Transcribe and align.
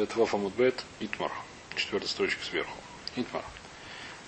Это 0.00 0.18
Вафамудбет 0.18 0.82
Итмар. 1.00 1.30
Четвертая 1.76 2.08
строчка 2.08 2.42
сверху. 2.42 2.72
Итмар. 3.16 3.44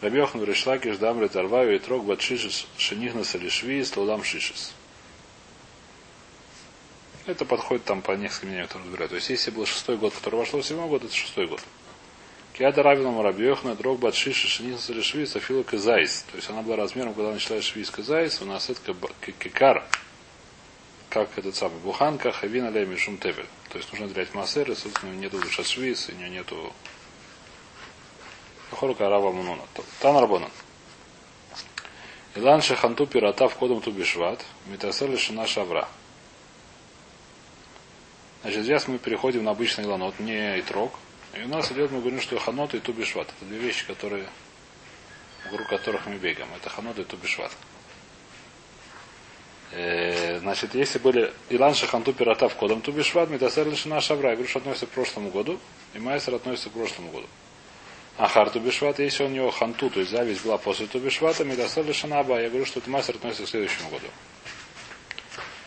Рабьехан 0.03 0.45
Решлакиш 0.45 0.99
Дамры 0.99 1.31
Тарваю 1.31 1.75
и 1.75 1.79
Трог 1.79 2.05
Батшишис 2.05 2.67
Шенихна 2.77 3.25
Салишви 3.25 3.83
Стаудам 3.83 4.23
Шишис. 4.23 4.75
Это 7.25 7.47
подходит 7.47 7.85
там 7.85 8.03
по 8.03 8.13
нескольким 8.13 8.49
мнениям, 8.49 8.67
которые 8.67 8.85
разбирают. 8.85 9.11
То 9.11 9.17
есть, 9.17 9.31
если 9.31 9.51
был 9.51 9.65
шестой 9.65 9.97
год, 9.97 10.13
который 10.13 10.35
вошло 10.35 10.61
в 10.61 10.67
седьмой 10.67 10.89
год, 10.89 11.05
это 11.05 11.15
шестой 11.15 11.47
год. 11.47 11.63
Киада 12.53 12.83
Равином 12.83 13.23
Рабьехна, 13.23 13.75
Дрог 13.75 13.99
Батшиши, 13.99 14.49
Шенихна 14.49 14.79
Салишви, 14.79 15.25
Софила 15.25 15.63
Казайс. 15.63 16.27
То 16.31 16.37
есть, 16.37 16.51
она 16.51 16.61
была 16.61 16.77
размером, 16.77 17.15
когда 17.15 17.33
начала 17.33 17.63
Шви 17.63 17.81
из 17.81 18.43
у 18.43 18.45
нас 18.45 18.69
это 18.69 18.95
Кикар, 19.39 19.87
как 21.13 21.29
этот 21.37 21.55
самый 21.55 21.79
Буханка, 21.81 22.33
Хавина 22.33 22.71
Леми 22.71 22.97
Шум 22.97 23.19
Тевель. 23.19 23.47
То 23.69 23.77
есть, 23.77 23.93
нужно 23.93 24.09
терять 24.09 24.33
массер, 24.35 24.71
и, 24.71 24.75
собственно, 24.75 25.13
нету 25.13 25.43
шашвис, 25.51 26.09
у 26.09 26.13
нее 26.13 26.31
нету 26.31 26.73
Хорука 28.71 29.11
Рава 29.11 29.31
Мунуна. 29.31 29.63
Тан 30.01 30.17
Рабонан. 30.17 30.51
Илан 32.35 32.63
Шаханту 32.63 33.07
Пирата 33.07 33.47
в 33.47 33.55
кодом 33.57 33.83
Тубишват, 33.83 34.43
Митасер 34.67 35.11
Лишина 35.11 35.47
Шавра. 35.47 35.87
Значит, 38.41 38.65
сейчас 38.65 38.89
мы 38.89 38.97
переходим 38.97 39.45
на 39.45 39.51
обычный 39.51 39.85
ланот, 39.85 40.19
не 40.19 40.59
итрок. 40.59 40.95
И 41.35 41.43
у 41.43 41.49
нас 41.49 41.71
идет, 41.73 41.91
мы 41.91 42.01
говорим, 42.01 42.23
что 42.23 42.39
ханот 42.39 42.75
и 42.75 42.81
тубишват. 42.81 43.29
Это 43.37 43.45
две 43.45 43.59
вещи, 43.59 43.87
которые, 43.87 44.27
вокруг 45.45 45.69
которых 45.69 46.07
мы 46.07 46.17
бегаем. 46.17 46.49
Это 46.57 46.71
ханот 46.71 46.99
и 46.99 47.05
тубишват. 47.05 47.53
Э, 49.75 50.39
значит, 50.41 50.75
если 50.75 50.99
были 50.99 51.33
Илан 51.49 51.75
Шаханту 51.75 52.13
Пирата 52.13 52.49
в 52.49 52.55
кодом 52.57 52.83
Тубишват, 52.83 53.31
Митасер 53.31 53.67
Лишина 53.67 54.01
Шавра. 54.03 54.31
Я 54.31 54.35
говорю, 54.35 54.49
что 54.49 54.59
относится 54.59 54.87
к 54.87 54.91
прошлому 54.91 55.31
году, 55.31 55.59
и 55.95 55.99
Майсер 55.99 56.35
относится 56.35 56.69
к 56.69 56.73
прошлому 56.73 57.11
году. 57.11 57.27
Ахар 58.19 58.51
Тубишват, 58.51 58.99
если 58.99 59.25
у 59.25 59.29
него 59.29 59.51
ханту, 59.51 59.89
то 59.89 60.01
есть 60.01 60.13
зависть 60.13 60.45
была 60.45 60.59
после 60.59 60.87
Тубишвата, 60.87 61.45
Мидасер 61.45 61.85
Лишанаба, 61.87 62.39
я 62.39 62.51
говорю, 62.51 62.67
что 62.67 62.81
это 62.81 62.91
мастер 62.91 63.17
относится 63.17 63.45
к 63.45 63.49
следующему 63.49 63.89
году. 63.89 64.07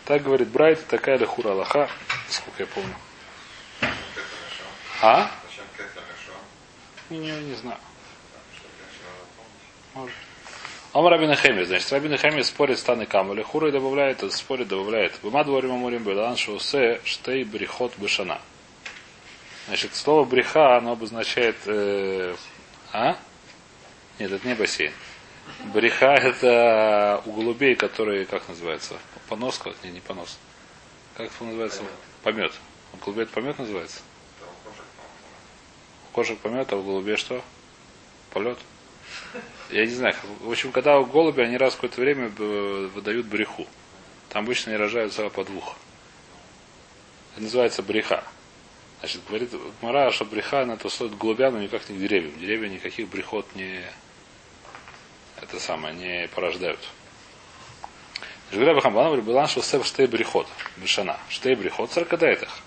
Так 0.06 0.22
говорит 0.22 0.50
Брайт, 0.50 0.86
такая 0.86 1.18
лихура 1.18 1.50
Аллаха, 1.54 1.90
сколько 2.30 2.62
я 2.62 2.68
помню. 2.68 2.96
А? 5.02 5.32
Не, 7.10 7.18
не, 7.18 7.32
не 7.32 7.56
знаю. 7.56 7.80
Может. 9.96 10.25
Ом 10.96 11.06
Рабин 11.08 11.36
Хеми, 11.36 11.64
значит, 11.64 11.92
Рабин 11.92 12.18
Хеми 12.18 12.42
спорит 12.42 12.80
станы 12.80 13.06
камали, 13.06 13.42
хура 13.42 13.68
и 13.68 13.72
добавляет, 13.74 14.24
спорит, 14.32 14.70
добавляет. 14.70 15.20
Быма 15.22 15.44
дворим 15.44 15.74
амурим 15.74 16.04
белан 16.04 16.38
шоусе 16.38 17.02
штей 17.04 17.44
брихот 17.44 17.98
бешана. 17.98 18.40
Значит, 19.68 19.94
слово 19.94 20.24
бреха, 20.24 20.78
оно 20.78 20.94
обозначает... 20.94 21.58
Э, 21.66 22.34
а? 22.94 23.18
Нет, 24.20 24.32
это 24.32 24.48
не 24.48 24.54
бассейн. 24.54 24.94
Бреха 25.74 26.14
это 26.14 27.22
у 27.26 27.34
голубей, 27.34 27.76
которые, 27.76 28.26
как 28.26 28.48
называется? 28.48 28.98
Понос? 29.28 29.60
Не, 29.84 29.92
не 29.92 30.00
понос. 30.00 30.38
Как 31.18 31.26
это 31.30 31.44
называется? 31.44 31.84
Помет. 32.24 32.54
У 32.94 33.04
голубей 33.04 33.24
это 33.24 33.34
помет 33.34 33.60
называется? 33.60 34.00
У 36.10 36.16
кошек 36.16 36.40
помет, 36.40 36.72
а 36.72 36.78
у 36.78 36.84
голубей 36.84 37.18
что? 37.18 37.44
Полет? 38.32 38.60
Я 39.70 39.86
не 39.86 39.94
знаю. 39.94 40.16
В 40.42 40.50
общем, 40.50 40.72
когда 40.72 41.00
у 41.00 41.06
голуби, 41.06 41.42
они 41.42 41.58
раз 41.58 41.74
в 41.74 41.78
какое-то 41.78 42.02
время 42.02 42.30
выдают 42.30 43.26
бреху. 43.26 43.68
Там 44.30 44.44
обычно 44.44 44.72
они 44.72 44.82
рожаются 44.82 45.30
по 45.30 45.44
двух. 45.44 45.76
Это 47.34 47.44
называется 47.44 47.82
бреха. 47.82 48.24
Значит, 49.00 49.22
говорит 49.28 49.52
Мара, 49.82 50.12
что 50.12 50.26
бреха 50.26 50.66
на 50.66 50.78
то 50.78 50.90
стоит 50.90 51.18
голубя, 51.18 51.52
но 51.52 51.60
никак 51.60 51.88
не 51.90 51.98
к 51.98 52.00
деревьям. 52.00 52.40
Деревья 52.40 52.70
никаких 52.70 53.10
брехот 53.10 53.46
не 53.56 53.84
это 55.42 55.60
самое, 55.60 55.94
не 55.96 56.28
порождают. 56.30 56.80
Жигра 58.52 58.80
была 59.22 59.48
что 59.48 59.62
сев 59.62 59.86
штей 59.86 60.08
брехот, 60.08 60.48
бешана. 60.78 61.20
Штей 61.30 61.56
брехот 61.56 61.92
царкадаетах. 61.92 62.60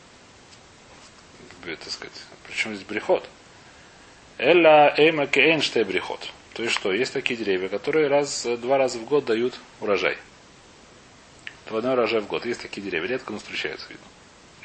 Так 1.65 1.91
сказать, 1.91 2.23
причем 2.47 2.75
здесь 2.75 2.87
брехот? 2.87 3.29
Элла 4.39 4.95
эйма 4.97 5.27
кеэн 5.27 5.61
штей 5.61 5.85
брехот. 5.85 6.29
То 6.59 6.65
есть 6.65 6.75
что, 6.75 6.93
есть 6.93 7.13
такие 7.13 7.37
деревья, 7.37 7.69
которые 7.69 8.09
раз, 8.09 8.45
два 8.45 8.79
раза 8.79 8.99
в 8.99 9.05
год 9.05 9.25
дают 9.25 9.55
урожай. 9.81 10.19
Двойной 11.69 11.93
урожай 11.93 12.21
в 12.21 12.27
год. 12.27 12.45
Есть 12.47 12.63
такие 12.63 12.83
деревья, 12.83 13.11
редко 13.11 13.31
но 13.31 13.39
встречаются, 13.39 13.87
видно. 13.89 14.05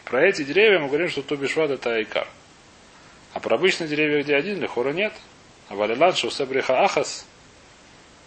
Про 0.03 0.27
эти 0.27 0.43
деревья 0.43 0.79
мы 0.79 0.87
говорим, 0.87 1.07
что 1.07 1.21
Тубишват 1.21 1.69
это 1.69 1.93
Айкар. 1.93 2.27
А 3.33 3.39
про 3.39 3.57
обычные 3.57 3.87
деревья, 3.87 4.23
где 4.23 4.35
один, 4.35 4.59
лихора 4.59 4.91
нет. 4.91 5.13
А 5.69 5.75
валилан, 5.75 6.15
бреха 6.49 6.83
ахас. 6.83 7.27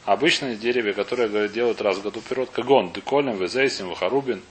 Обычные 0.04 0.54
деревья, 0.54 0.92
которые 0.92 1.48
делают 1.48 1.80
раз 1.80 1.98
в 1.98 2.02
году 2.02 2.20
пирот, 2.20 2.50
кагон, 2.50 2.92
деколем, 2.92 3.36
везейсим, 3.36 3.88
вахарубин. 3.88 4.42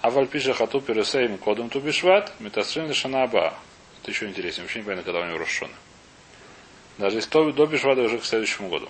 А 0.00 0.10
вальпиша 0.10 0.54
хату 0.54 0.80
пересейм 0.80 1.38
кодом 1.38 1.70
тубишват, 1.70 2.32
метасрин 2.40 2.88
лишанаба. 2.88 3.54
Это 4.02 4.10
еще 4.10 4.26
интереснее, 4.26 4.64
вообще 4.64 4.80
не 4.80 4.84
понятно, 4.86 5.04
когда 5.04 5.24
у 5.24 5.28
него 5.28 5.38
расшоны. 5.38 5.74
Даже 7.00 7.16
если 7.16 7.30
то 7.30 7.50
до 7.50 7.64
бишвада 7.64 8.02
уже 8.02 8.18
к 8.18 8.24
следующему 8.26 8.68
году. 8.68 8.86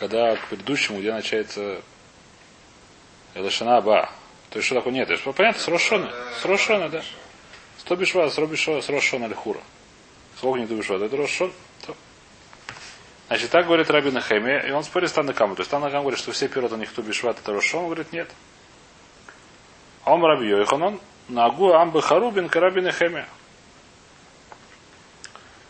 Когда 0.00 0.34
к 0.34 0.48
предыдущему, 0.48 0.98
где 0.98 1.12
начинается 1.12 1.80
Лешанаба, 3.36 4.10
то 4.50 4.58
есть 4.58 4.66
что 4.66 4.74
такое 4.74 4.92
нет? 4.92 5.08
Это 5.08 5.32
понятно, 5.32 5.60
с 5.60 5.68
Рошона. 5.68 6.12
С 6.42 6.90
да. 6.90 7.02
Сто 7.78 7.94
бишва, 7.94 8.28
с 8.28 8.36
Робишва, 8.38 8.80
с 8.80 8.88
Рошона 8.88 9.28
не 9.28 10.66
бишва, 10.66 10.96
это 10.96 11.16
Рошон. 11.16 11.52
Значит, 13.28 13.50
так 13.50 13.66
говорит 13.66 13.88
Рабин 13.88 14.20
Хеме, 14.20 14.64
и 14.66 14.72
он 14.72 14.82
спорит 14.82 15.10
с 15.10 15.12
Танакамом. 15.12 15.54
То 15.54 15.60
есть 15.60 15.70
Танакам 15.70 16.00
говорит, 16.00 16.18
что 16.18 16.32
все 16.32 16.48
пироты 16.48 16.74
у 16.74 16.78
них 16.78 16.90
кто 16.90 17.02
бишват, 17.02 17.38
это 17.38 17.52
Рошон, 17.52 17.82
он 17.82 17.86
говорит, 17.86 18.12
нет. 18.12 18.28
А 20.04 20.12
он 20.12 20.24
Раби 20.24 20.48
Йоханон, 20.48 21.00
Нагу 21.28 21.72
Амбы 21.72 22.02
Харубин, 22.02 22.48
Карабин 22.48 22.90
Хеме. 22.90 23.26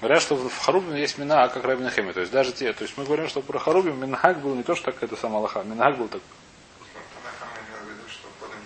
Говорят, 0.03 0.21
что 0.21 0.35
в 0.35 0.59
Харубин 0.59 0.97
есть 0.97 1.17
мина, 1.17 1.49
как 1.49 1.63
Рабин 1.63 1.89
Хеме. 1.89 2.13
То 2.13 2.19
есть 2.19 2.33
даже 2.33 2.51
те, 2.51 2.73
то 2.73 2.83
есть 2.83 2.99
мы 2.99 3.05
говорим, 3.05 3.29
что 3.29 3.41
про 3.41 3.61
Харубин 3.61 4.01
Минхак 4.01 4.41
был 4.41 4.57
не 4.57 4.65
то, 4.65 4.75
что 4.75 4.87
так 4.91 5.01
это 5.01 5.15
сама 5.15 5.39
Аллаха. 5.39 5.63
Минхак 5.63 5.97
был 5.97 6.09
так, 6.09 6.21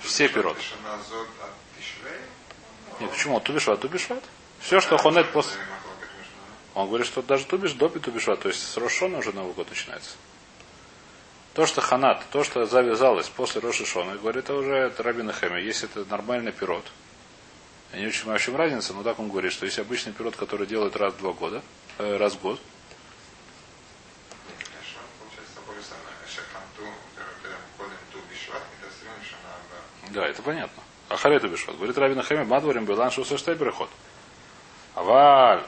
все 0.01 0.29
пирот. 0.29 0.57
Нет, 3.01 3.11
почему? 3.11 3.39
Тубишват, 3.41 3.81
тубишват. 3.81 4.25
Все, 4.61 4.81
что 4.81 4.97
хонет 4.97 5.31
после... 5.31 5.61
Он 6.73 6.89
говорит, 6.89 7.07
что 7.07 7.21
даже 7.21 7.45
тубиш 7.45 7.75
допи 7.75 7.99
тубишват, 7.99 8.41
то 8.41 8.49
есть 8.49 8.67
с 8.67 8.75
Рошона 8.79 9.19
уже 9.19 9.33
Новый 9.33 9.53
год 9.53 9.69
начинается. 9.69 10.13
То, 11.53 11.67
что 11.67 11.83
ханат, 11.83 12.25
то, 12.31 12.45
что 12.45 12.65
завязалось 12.65 13.29
после 13.29 13.61
Рошишона, 13.61 14.17
говорит, 14.17 14.45
это 14.45 14.55
уже 14.55 14.75
это 14.75 15.03
Рабина 15.03 15.35
Хэме. 15.35 15.63
Если 15.63 15.87
это 15.87 16.09
нормальный 16.11 16.53
пирот, 16.53 16.87
я 17.93 18.01
не 18.01 18.07
очень 18.07 18.21
понимаю, 18.23 18.41
в 18.41 18.43
чем 18.43 18.57
разница, 18.57 18.95
но 18.95 19.03
так 19.03 19.19
он 19.19 19.29
говорит, 19.29 19.53
что 19.53 19.67
если 19.67 19.81
обычный 19.81 20.13
пирот, 20.13 20.37
который 20.37 20.67
делают 20.67 20.97
раз 20.97 21.15
в 21.15 21.19
два 21.19 21.33
года, 21.33 21.63
э, 21.99 22.17
раз 22.17 22.35
в 22.35 22.41
год, 22.41 22.61
Да, 30.17 30.27
это 30.27 30.41
понятно. 30.41 30.83
Ахарету 31.11 31.49
бешот. 31.49 31.77
Говорит 31.77 31.99
Рабина 31.99 32.23
Хами, 32.23 32.45
Мадварим 32.45 32.87
Билан 32.87 33.11
Шуса 33.11 33.37
Штейбрехот. 33.37 33.91
Аваль, 34.95 35.63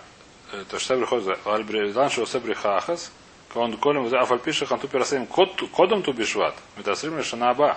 то 0.71 0.79
Штейбрехот, 0.79 1.39
Аваль 1.45 1.65
Билан 1.65 2.09
Шуса 2.09 2.41
Брехахас, 2.41 3.13
он 3.55 3.77
колем 3.77 4.13
Афальпиша 4.15 4.65
Ханту 4.65 4.89
Пирасаим 4.89 5.27
кодом 5.27 6.03
ту 6.03 6.13
бишват. 6.13 6.55
Метасрим 6.77 7.23
Шанаба. 7.23 7.77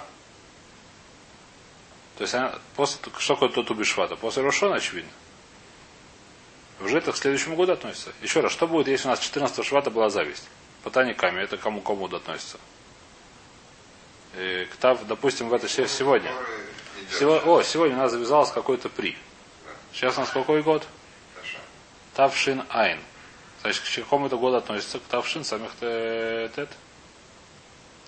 То 2.17 2.23
есть 2.23 2.35
после, 2.75 2.99
что 3.17 3.35
такое 3.35 3.63
ту 3.63 3.73
бишвата? 3.73 4.15
После 4.15 4.43
Рошона, 4.43 4.75
очевидно. 4.75 5.11
Уже 6.81 6.97
это 6.97 7.11
к 7.11 7.17
следующему 7.17 7.55
году 7.55 7.73
относится. 7.73 8.11
Еще 8.21 8.41
раз, 8.41 8.51
что 8.51 8.67
будет, 8.67 8.87
если 8.87 9.07
у 9.07 9.11
нас 9.11 9.19
14 9.19 9.65
швата 9.65 9.89
была 9.91 10.09
зависть? 10.09 10.47
По 10.83 10.89
Тане 10.89 11.13
Каме, 11.13 11.43
это 11.43 11.57
кому 11.57 11.81
кому 11.81 12.05
относится? 12.05 12.57
э, 14.35 14.65
Ктав, 14.73 15.05
допустим, 15.07 15.49
в 15.49 15.53
это 15.53 15.67
сегодня. 15.67 16.31
Сегодня, 17.11 17.49
о, 17.49 17.63
сегодня 17.63 17.95
у 17.95 17.99
нас 17.99 18.11
завязалось 18.11 18.51
какой-то 18.51 18.89
при. 18.89 19.17
Сейчас 19.93 20.17
у 20.17 20.21
нас 20.21 20.29
какой 20.29 20.63
год? 20.63 20.87
Тавшин 22.15 22.63
Айн. 22.69 22.99
Значит, 23.61 23.83
к 23.83 23.95
какому 23.95 24.27
это 24.27 24.37
году 24.37 24.57
относится? 24.57 24.99
К 24.99 25.03
Тавшин 25.03 25.43
самих 25.43 25.71
тет. 25.79 26.69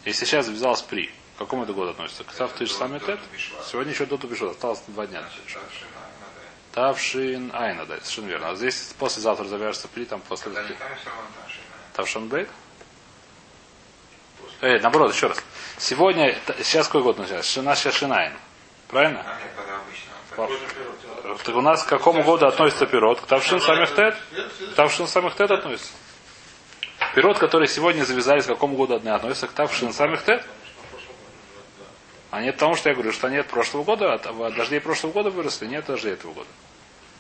Если 0.06 0.26
сейчас 0.26 0.46
завязалось 0.46 0.82
при, 0.82 1.10
к 1.36 1.40
какому 1.40 1.64
это 1.64 1.74
году 1.74 1.92
относится? 1.92 2.24
К 2.24 2.32
Тав 2.32 2.52
Тыш 2.54 2.72
самих 2.72 3.06
тет? 3.06 3.20
Сегодня 3.66 3.94
еще 3.94 4.06
до 4.06 4.18
Тубишот, 4.18 4.52
осталось 4.52 4.82
два 4.88 5.08
дня. 5.08 5.24
Тавшин 6.74 7.52
Айн, 7.54 7.78
да, 7.88 7.98
совершенно 7.98 8.28
верно. 8.28 8.50
А 8.50 8.56
здесь 8.56 8.94
послезавтра 8.98 9.46
завяжется 9.46 9.88
при, 9.88 10.06
там 10.06 10.22
после... 10.22 10.52
Тавшин 11.94 12.28
Бейт? 12.28 12.50
Э, 14.62 14.80
наоборот, 14.80 15.14
еще 15.14 15.28
раз. 15.28 15.44
Сегодня, 15.78 16.38
сейчас 16.64 16.88
какой 16.88 17.04
год 17.04 17.18
начинается? 17.18 17.52
Шина 17.52 17.76
Шашинайн. 17.76 18.34
Правильно? 18.88 19.26
Пирот? 20.32 21.44
Так 21.44 21.56
у 21.56 21.62
нас 21.62 21.84
к 21.84 21.90
какому 21.90 22.24
году 22.24 22.46
относится 22.46 22.86
пирот? 22.86 23.22
К 23.22 23.26
Тавшин 23.26 23.60
самих 23.60 23.94
тет? 23.96 24.16
К 24.72 24.76
Тавшин 24.76 25.08
самих 25.08 25.36
тет 25.36 25.52
относится. 25.52 25.94
Пирот, 27.14 27.38
который 27.38 27.68
сегодня 27.68 28.04
завязались, 28.04 28.46
к 28.46 28.48
какому 28.48 28.76
году 28.78 28.96
одни 28.96 29.10
относятся? 29.10 29.48
К 29.48 29.52
Тавшин 29.52 29.94
самих 29.94 30.24
тет? 30.24 30.44
А 32.34 32.42
нет 32.42 32.56
потому, 32.56 32.76
что 32.76 32.90
я 32.90 32.96
говорю, 32.96 33.12
что 33.12 33.30
нет 33.30 33.46
прошлого 33.46 33.84
года, 33.84 34.16
от 34.16 34.56
дождей 34.56 34.82
прошлого 34.82 35.12
года 35.12 35.30
выросли, 35.30 35.68
нет 35.68 35.86
дождей 35.86 36.14
этого 36.14 36.34
года. 36.34 36.50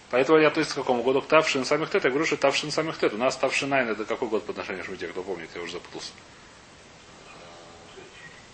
Поэтому 0.09 0.39
я 0.39 0.47
относится 0.47 0.73
к 0.73 0.79
какому 0.79 1.03
году? 1.03 1.21
К 1.21 1.27
Тавшин 1.27 1.65
самих 1.65 1.91
тет. 1.91 2.03
Я 2.03 2.09
говорю, 2.09 2.25
что 2.25 2.35
Тавшин 2.35 2.71
самих 2.71 2.97
тет. 2.97 3.13
У 3.13 3.17
нас 3.17 3.37
Тавшин 3.37 3.69
Найн 3.69 3.89
это 3.89 4.05
какой 4.05 4.27
год 4.27 4.43
по 4.43 4.53
отношению 4.53 4.81
к 4.81 4.87
Шмите, 4.87 5.07
кто 5.07 5.21
помнит, 5.21 5.51
я 5.53 5.61
уже 5.61 5.73
запутался. 5.73 6.13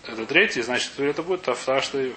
Это 0.06 0.26
третий, 0.26 0.60
значит, 0.60 1.00
это 1.00 1.22
будет 1.22 1.40
Тавшин. 1.40 2.14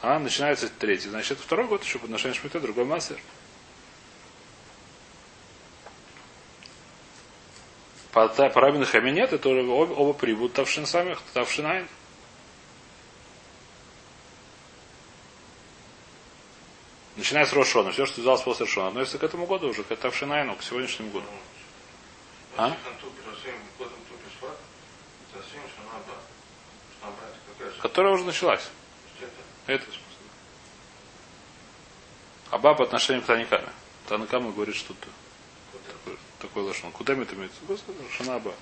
А, 0.00 0.18
начинается 0.18 0.70
третий. 0.70 1.10
Значит, 1.10 1.32
это 1.32 1.42
второй 1.42 1.66
год 1.66 1.84
еще 1.84 1.98
по 1.98 2.06
отношению 2.06 2.38
к 2.38 2.40
Шмите, 2.40 2.60
другой 2.60 2.86
массер. 2.86 3.18
По, 8.12 8.26
по 8.26 8.60
Рабину 8.62 8.86
Хаме 8.86 9.12
нет, 9.12 9.34
это 9.34 9.50
оба, 9.50 9.92
оба 9.92 10.12
прибудут 10.14 10.54
Тавшин 10.54 10.86
самих, 10.86 11.20
Тавшин 11.34 11.86
Начиная 17.16 17.44
с 17.44 17.52
Рошона. 17.52 17.92
Все, 17.92 18.06
что 18.06 18.20
взялось 18.20 18.40
после 18.42 18.66
Рошона, 18.66 18.88
относится 18.88 19.18
к 19.18 19.22
этому 19.22 19.46
году 19.46 19.68
уже, 19.68 19.84
к 19.84 19.94
Тавшинайну, 19.94 20.56
к 20.56 20.62
сегодняшнему 20.62 21.10
году. 21.10 21.26
А? 22.56 22.74
Какая 27.58 27.72
же? 27.72 27.80
Которая 27.80 28.12
уже 28.14 28.24
началась. 28.24 28.68
Это 29.66 29.84
смысл. 29.84 29.98
Аба 32.50 32.74
по 32.74 32.84
отношению 32.84 33.22
к 33.22 33.26
Таникаме. 33.26 33.68
Танакама 34.08 34.50
говорит, 34.50 34.74
что 34.74 34.94
ты 34.94 35.08
такой, 35.72 36.18
такой 36.40 36.62
лошон. 36.64 36.92
Куда 36.92 37.14
это 37.14 37.34
имеется? 37.34 37.58
Шана 38.16 38.36
Аба. 38.36 38.54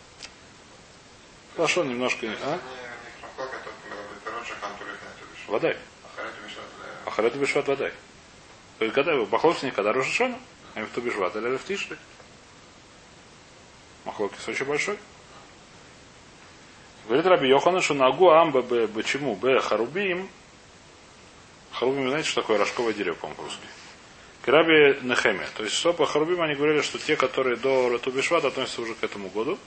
Лошон 1.56 1.88
немножко, 1.88 2.26
а? 2.42 2.60
Водай. 5.46 5.76
Ахарет 7.06 7.36
Бешват 7.36 7.66
водай. 7.66 7.92
Когда 8.88 9.12
его 9.12 9.26
Махлокис 9.26 9.62
не 9.62 9.70
когда 9.70 9.92
Рошашона, 9.92 10.38
а 10.74 10.82
в 10.82 10.98
Бешват 10.98 11.36
или 11.36 11.56
в 11.56 11.64
Тишли. 11.64 11.96
Махлокис 14.06 14.48
очень 14.48 14.64
большой. 14.64 14.98
Говорит 17.06 17.26
Раби 17.26 17.48
Йохана, 17.48 17.82
что 17.82 17.92
нагу 17.92 18.30
амба 18.30 18.62
б 18.62 18.88
почему 18.88 19.36
б 19.36 19.60
харубим. 19.60 20.30
Харубим, 21.72 22.08
знаете, 22.08 22.28
что 22.30 22.40
такое 22.40 22.58
рожковое 22.58 22.94
дерево, 22.94 23.16
по-моему, 23.16 23.36
по-русски. 23.36 23.66
К 24.42 24.48
Раби 24.48 24.98
Нехеме. 25.02 25.46
То 25.56 25.64
есть, 25.64 25.76
что 25.76 25.92
по 25.92 26.06
харубим 26.06 26.40
они 26.40 26.54
говорили, 26.54 26.80
что 26.80 26.98
те, 26.98 27.16
которые 27.16 27.56
до 27.56 27.90
Ратубишват 27.90 28.46
относятся 28.46 28.80
уже 28.80 28.94
к 28.94 29.04
этому 29.04 29.28
году. 29.28 29.58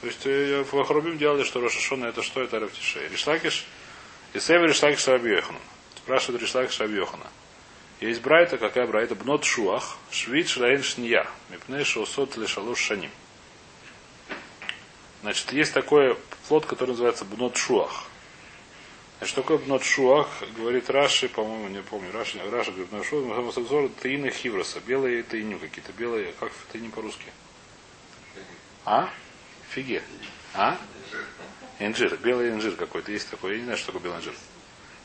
То 0.00 0.06
есть, 0.06 0.24
э, 0.24 0.62
в 0.62 0.84
Харубим 0.84 1.18
делали, 1.18 1.42
что 1.42 1.60
Рошашона 1.60 2.06
это 2.06 2.22
что? 2.22 2.40
Это 2.40 2.58
Рафтишей. 2.58 3.08
Ришлакиш, 3.08 3.66
и 4.32 4.40
Север 4.40 4.68
Ришлакиш 4.68 5.06
Раби 5.08 5.30
Йохана. 5.30 5.58
Спрашивает 5.96 6.40
Ришлакиш 6.40 6.80
Раби 6.80 6.96
Йохана. 6.96 7.26
Есть 8.00 8.22
брайта, 8.22 8.56
какая 8.56 8.86
брайта? 8.86 9.14
Бнот 9.14 9.44
шуах, 9.44 9.98
швид 10.10 10.48
шлаэн 10.48 10.82
шния, 10.82 11.26
мипней 11.50 11.84
шоусот 11.84 12.36
лешалуш 12.38 12.78
шаним. 12.78 13.10
Значит, 15.20 15.52
есть 15.52 15.74
такой 15.74 16.16
плод, 16.48 16.64
который 16.64 16.90
называется 16.90 17.26
бнот 17.26 17.58
шуах. 17.58 18.04
Значит, 19.18 19.32
что 19.32 19.42
такое 19.42 19.58
бнот 19.58 19.84
шуах? 19.84 20.28
Говорит 20.56 20.88
Раши, 20.88 21.28
по-моему, 21.28 21.68
не 21.68 21.82
помню, 21.82 22.10
Раши, 22.10 22.38
Раши 22.50 22.70
говорит, 22.70 22.88
бнот 22.88 23.04
шуах, 23.06 23.90
таины 24.00 24.30
хивроса, 24.30 24.80
белые 24.80 25.22
таиню 25.22 25.58
какие-то, 25.58 25.92
белые, 25.92 26.32
как 26.40 26.52
таини 26.72 26.88
по-русски? 26.88 27.26
А? 28.86 29.10
Фиге. 29.68 30.02
А? 30.54 30.78
Инжир, 31.78 32.16
белый 32.16 32.48
инжир 32.48 32.76
какой-то, 32.76 33.12
есть 33.12 33.28
такой, 33.28 33.52
я 33.52 33.58
не 33.58 33.64
знаю, 33.64 33.76
что 33.76 33.88
такое 33.88 34.04
белый 34.04 34.20
инжир. 34.20 34.34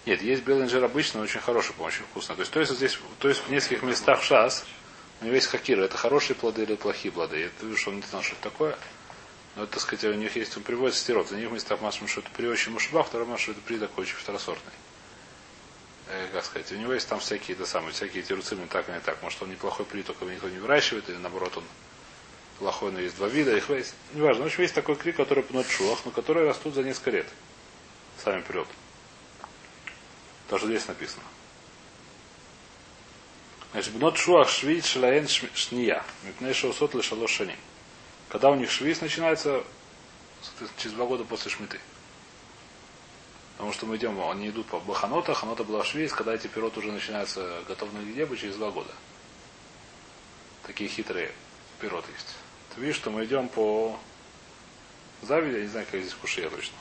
Нет, 0.05 0.21
есть 0.21 0.43
белый 0.43 0.67
обычный, 0.83 1.21
очень 1.21 1.39
хороший, 1.39 1.73
очень 1.79 2.03
вкусный. 2.03 2.35
То 2.35 2.41
есть, 2.41 2.51
то 2.51 2.59
есть 2.59 2.71
здесь, 2.73 2.99
то 3.19 3.27
есть 3.27 3.41
в 3.41 3.49
нескольких 3.49 3.83
местах 3.83 4.21
шас, 4.21 4.63
у 5.21 5.25
него 5.25 5.35
есть 5.35 5.47
хакира, 5.47 5.83
это 5.83 5.97
хорошие 5.97 6.35
плоды 6.35 6.63
или 6.63 6.75
плохие 6.75 7.11
плоды. 7.11 7.39
Я 7.39 7.49
вижу, 7.61 7.77
что 7.77 7.89
он 7.89 7.97
не 7.97 8.03
знал, 8.03 8.21
что 8.21 8.33
это 8.33 8.43
такое. 8.43 8.77
Но 9.55 9.63
это, 9.63 9.73
так 9.73 9.81
сказать, 9.81 10.03
у 10.05 10.13
них 10.13 10.35
есть, 10.35 10.55
он 10.57 10.63
приводит 10.63 10.95
стирот. 10.95 11.29
За 11.29 11.37
них 11.37 11.49
в 11.49 11.53
местах 11.53 11.81
машем, 11.81 12.07
что 12.07 12.19
это 12.19 12.29
при 12.35 12.45
очень 12.45 12.71
мушбах, 12.71 13.07
второй 13.07 13.25
маш, 13.25 13.41
что 13.41 13.51
это 13.51 13.61
при 13.61 13.77
такой 13.77 14.03
очень 14.03 14.17
второсортный. 14.17 14.73
Э, 16.09 16.27
как 16.33 16.45
сказать, 16.45 16.71
у 16.73 16.75
него 16.75 16.93
есть 16.93 17.07
там 17.07 17.19
всякие, 17.19 17.55
это 17.55 17.65
самые, 17.65 17.93
всякие 17.93 18.21
тируцины, 18.21 18.67
так 18.67 18.87
и 18.89 18.91
не 18.91 18.99
так. 18.99 19.23
Может, 19.23 19.41
он 19.41 19.49
неплохой 19.49 19.85
при, 19.85 20.03
только 20.03 20.25
его 20.25 20.33
никто 20.35 20.49
не 20.49 20.59
выращивает, 20.59 21.09
или 21.09 21.17
наоборот, 21.17 21.57
он 21.57 21.63
плохой, 22.59 22.91
но 22.91 22.99
есть 22.99 23.15
два 23.15 23.27
вида, 23.27 23.55
их 23.55 23.69
есть. 23.69 23.95
Неважно. 24.13 24.43
В 24.43 24.47
общем, 24.47 24.61
есть 24.61 24.75
такой 24.75 24.97
крик, 24.97 25.15
который 25.15 25.43
пнут 25.43 25.67
шуах, 25.67 25.99
но 26.05 26.11
которые 26.11 26.47
растут 26.47 26.75
за 26.75 26.83
несколько 26.83 27.11
лет. 27.11 27.27
Сами 28.23 28.41
вперед. 28.41 28.67
То, 30.49 30.57
что 30.57 30.67
здесь 30.67 30.87
написано. 30.87 31.23
Значит, 33.71 33.93
бнот 33.93 34.17
шуах 34.17 34.49
швид 34.49 34.85
шилаен 34.85 35.27
шния. 35.27 36.03
Мипней 36.23 36.53
шоусот 36.53 36.93
лешало 36.93 37.27
шани. 37.27 37.57
Когда 38.29 38.49
у 38.49 38.55
них 38.55 38.71
швиз 38.71 39.01
начинается, 39.01 39.63
через 40.77 40.93
два 40.93 41.05
года 41.05 41.23
после 41.23 41.51
шмиты. 41.51 41.79
Потому 43.57 43.73
что 43.73 43.85
мы 43.85 43.97
идем, 43.97 44.21
они 44.29 44.49
идут 44.49 44.67
по 44.67 44.79
баханота, 44.79 45.33
ханота 45.33 45.63
была 45.63 45.83
швиз, 45.83 46.13
когда 46.13 46.35
эти 46.35 46.47
пирот 46.47 46.77
уже 46.77 46.91
начинаются 46.91 47.63
готовы 47.67 47.99
к 47.99 48.15
дебы 48.15 48.37
через 48.37 48.55
два 48.55 48.71
года. 48.71 48.91
Такие 50.63 50.89
хитрые 50.89 51.31
пирот 51.79 52.05
есть. 52.13 52.35
Ты 52.73 52.81
видишь, 52.81 52.97
что 52.97 53.11
мы 53.11 53.25
идем 53.25 53.47
по 53.47 53.97
Завиде, 55.21 55.57
я 55.57 55.63
не 55.63 55.69
знаю, 55.69 55.87
как 55.89 56.01
здесь 56.01 56.13
кушия 56.13 56.49
точно. 56.49 56.75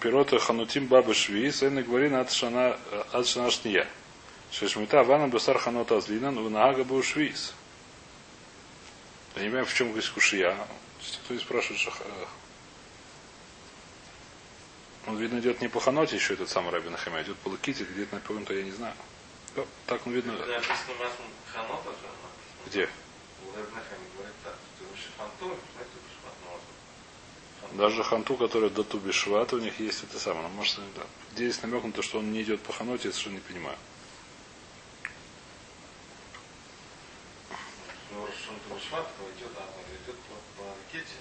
Пирота 0.00 0.38
ханутим 0.38 0.86
бабы 0.86 1.14
шви, 1.14 1.50
говорит 1.82 2.12
от 2.12 2.30
шана 2.30 2.78
от 3.12 3.26
шана 3.26 3.50
шния. 3.50 3.86
Шешмита 4.50 5.02
вана 5.02 5.28
бусар 5.28 5.58
ханота 5.58 5.96
азлинан 5.96 6.38
у 6.38 6.48
наага 6.48 6.84
был 6.84 7.02
швиз. 7.02 7.54
Я 9.34 9.42
не 9.42 9.48
понимаю, 9.48 9.66
в 9.66 9.74
чем 9.74 9.92
здесь 9.92 10.08
кушия. 10.08 10.56
Кто 11.24 11.34
здесь 11.34 11.46
спрашивает, 11.46 11.80
что 11.80 11.90
ха- 11.90 12.04
он, 15.06 15.16
видно, 15.18 15.40
идет 15.40 15.60
не 15.60 15.68
по 15.68 15.80
ханоте 15.80 16.16
еще 16.16 16.34
этот 16.34 16.48
самый 16.48 16.70
Рабин 16.70 16.96
Хаме, 16.96 17.18
а 17.18 17.22
идет 17.22 17.36
по 17.38 17.48
Лаките, 17.48 17.84
где-то 17.84 18.14
напомню, 18.16 18.44
то 18.46 18.54
я 18.54 18.62
не 18.62 18.70
знаю. 18.70 18.94
Ну, 19.56 19.66
так 19.86 20.06
он 20.06 20.12
видно. 20.12 20.36
Же, 20.36 20.44
Где? 22.66 22.88
у 23.44 23.58
Ребнахами 23.58 24.04
говорит 24.14 24.34
так, 24.44 24.54
ты 24.78 24.84
выше 24.84 25.08
выше 25.08 25.08
Фанту. 25.18 25.56
Даже 27.72 28.04
ханту, 28.04 28.36
который 28.36 28.68
до 28.68 28.84
Тубишвата, 28.84 29.56
у 29.56 29.58
них 29.58 29.80
есть 29.80 30.04
это 30.04 30.18
самое. 30.18 30.42
Но, 30.42 30.48
может, 30.50 30.76
да. 30.94 31.02
Здесь 31.32 31.62
намекнуто, 31.62 32.02
что 32.02 32.18
он 32.18 32.32
не 32.32 32.42
идет 32.42 32.60
по 32.60 32.72
ханоте, 32.72 33.08
я 33.08 33.12
совершенно 33.12 33.34
не 33.34 33.40
понимаю. 33.40 33.78
Ну, 38.10 38.26
раз 38.26 38.34
он 38.50 38.56
Тубишват, 38.68 39.06
то 39.16 39.24
идет, 39.38 39.52
а 39.56 39.62
он 39.62 39.84
идет 39.96 40.16
по, 40.16 40.62
по 40.62 40.68
ракете. 40.68 41.14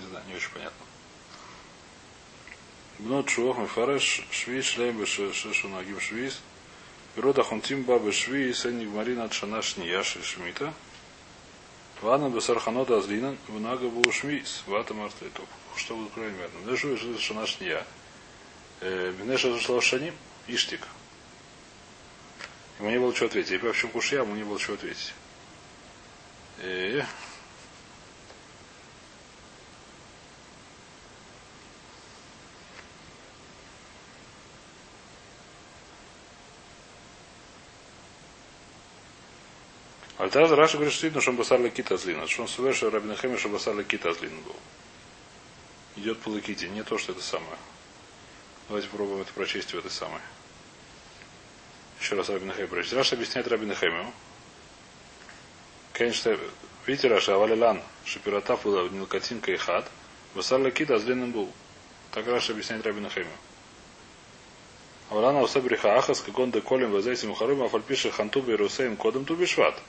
Не 0.00 0.08
знаю, 0.08 0.24
не 0.28 0.34
очень 0.34 0.50
понятно. 0.52 0.86
Бнот 2.98 3.28
шуох 3.28 3.58
мефареш 3.58 4.24
швиз 4.30 4.64
шлейм 4.64 4.98
бешешу 4.98 5.68
нагим 5.68 6.00
швиз. 6.00 6.40
Пирота 7.16 7.42
хунтим 7.42 7.82
бабы 7.82 8.12
швиз 8.12 8.66
эни 8.66 8.84
гмарин 8.84 9.20
от 9.22 9.32
шана 9.32 9.62
шния 9.62 10.02
шмита. 10.02 10.74
Вана 12.02 12.28
бесарханота 12.28 12.98
азлинан 12.98 13.38
внага 13.48 13.88
был 13.88 14.12
швиз. 14.12 14.62
Вата 14.66 14.92
мартетов. 14.92 15.48
Что 15.76 15.96
будет 15.96 16.12
правильно 16.12 16.36
верно? 16.36 16.70
Нешу 16.70 16.94
из 16.94 17.18
шана 17.20 17.46
шния. 17.46 17.86
Бенеша 18.82 19.50
зашла 19.50 19.80
шаним. 19.80 20.14
Иштик. 20.46 20.82
Ему 22.80 22.90
не 22.90 22.98
было 22.98 23.14
чего 23.14 23.28
ответить. 23.28 23.60
Понимаю, 23.60 23.72
в 23.72 23.78
чем 23.78 23.90
кушья, 23.92 24.20
ему 24.20 24.34
не 24.34 24.44
было 24.44 24.60
чего 24.60 24.74
ответить. 24.74 25.14
Альтаз 40.26 40.50
Раша 40.50 40.76
говорит, 40.76 40.92
что 40.92 41.06
видно, 41.06 41.20
что 41.20 41.30
он 41.30 41.36
басар 41.36 41.60
лекита 41.60 41.96
злина. 41.96 42.26
Что 42.26 42.42
он 42.42 42.48
совершил 42.48 42.90
Рабинахеми, 42.90 43.36
что 43.36 43.48
басар 43.48 43.76
лекита 43.76 44.12
злина 44.12 44.40
был. 44.40 44.56
Идет 45.94 46.18
по 46.18 46.30
леките, 46.30 46.68
не 46.68 46.82
то, 46.82 46.98
что 46.98 47.12
это 47.12 47.22
самое. 47.22 47.56
Давайте 48.66 48.88
попробуем 48.88 49.20
это 49.20 49.32
прочесть 49.32 49.72
в 49.72 49.78
этой 49.78 49.90
самой. 49.90 50.20
Еще 52.00 52.16
раз 52.16 52.28
Рабинахеми 52.28 52.66
прочесть. 52.66 52.94
Раша 52.94 53.14
объясняет 53.14 53.46
Рабинахеми. 53.46 54.12
Конечно, 55.92 56.36
видите, 56.86 57.06
Раша, 57.06 57.36
Авалилан, 57.36 57.80
Шапирата 58.04 58.56
была 58.56 58.82
и 58.82 59.56
Хат. 59.56 59.88
Васар 60.34 60.60
Лакида 60.60 60.98
с 60.98 61.04
длинным 61.04 61.30
был. 61.30 61.52
Так 62.10 62.26
Раша 62.26 62.50
объясняет 62.50 62.84
Рабина 62.84 63.10
Хейма. 63.10 63.30
Аврана 65.08 65.40
Усабриха 65.40 65.96
Ахас, 65.96 66.20
как 66.20 66.36
он 66.36 66.50
деколем 66.50 66.90
вазейсим 66.90 67.32
харум, 67.32 67.62
а 67.62 67.68
фальпиша 67.68 68.10
хантуба 68.10 68.50
и 68.52 68.56
русейм 68.56 68.96
кодом 68.96 69.24
тубишват. 69.24 69.80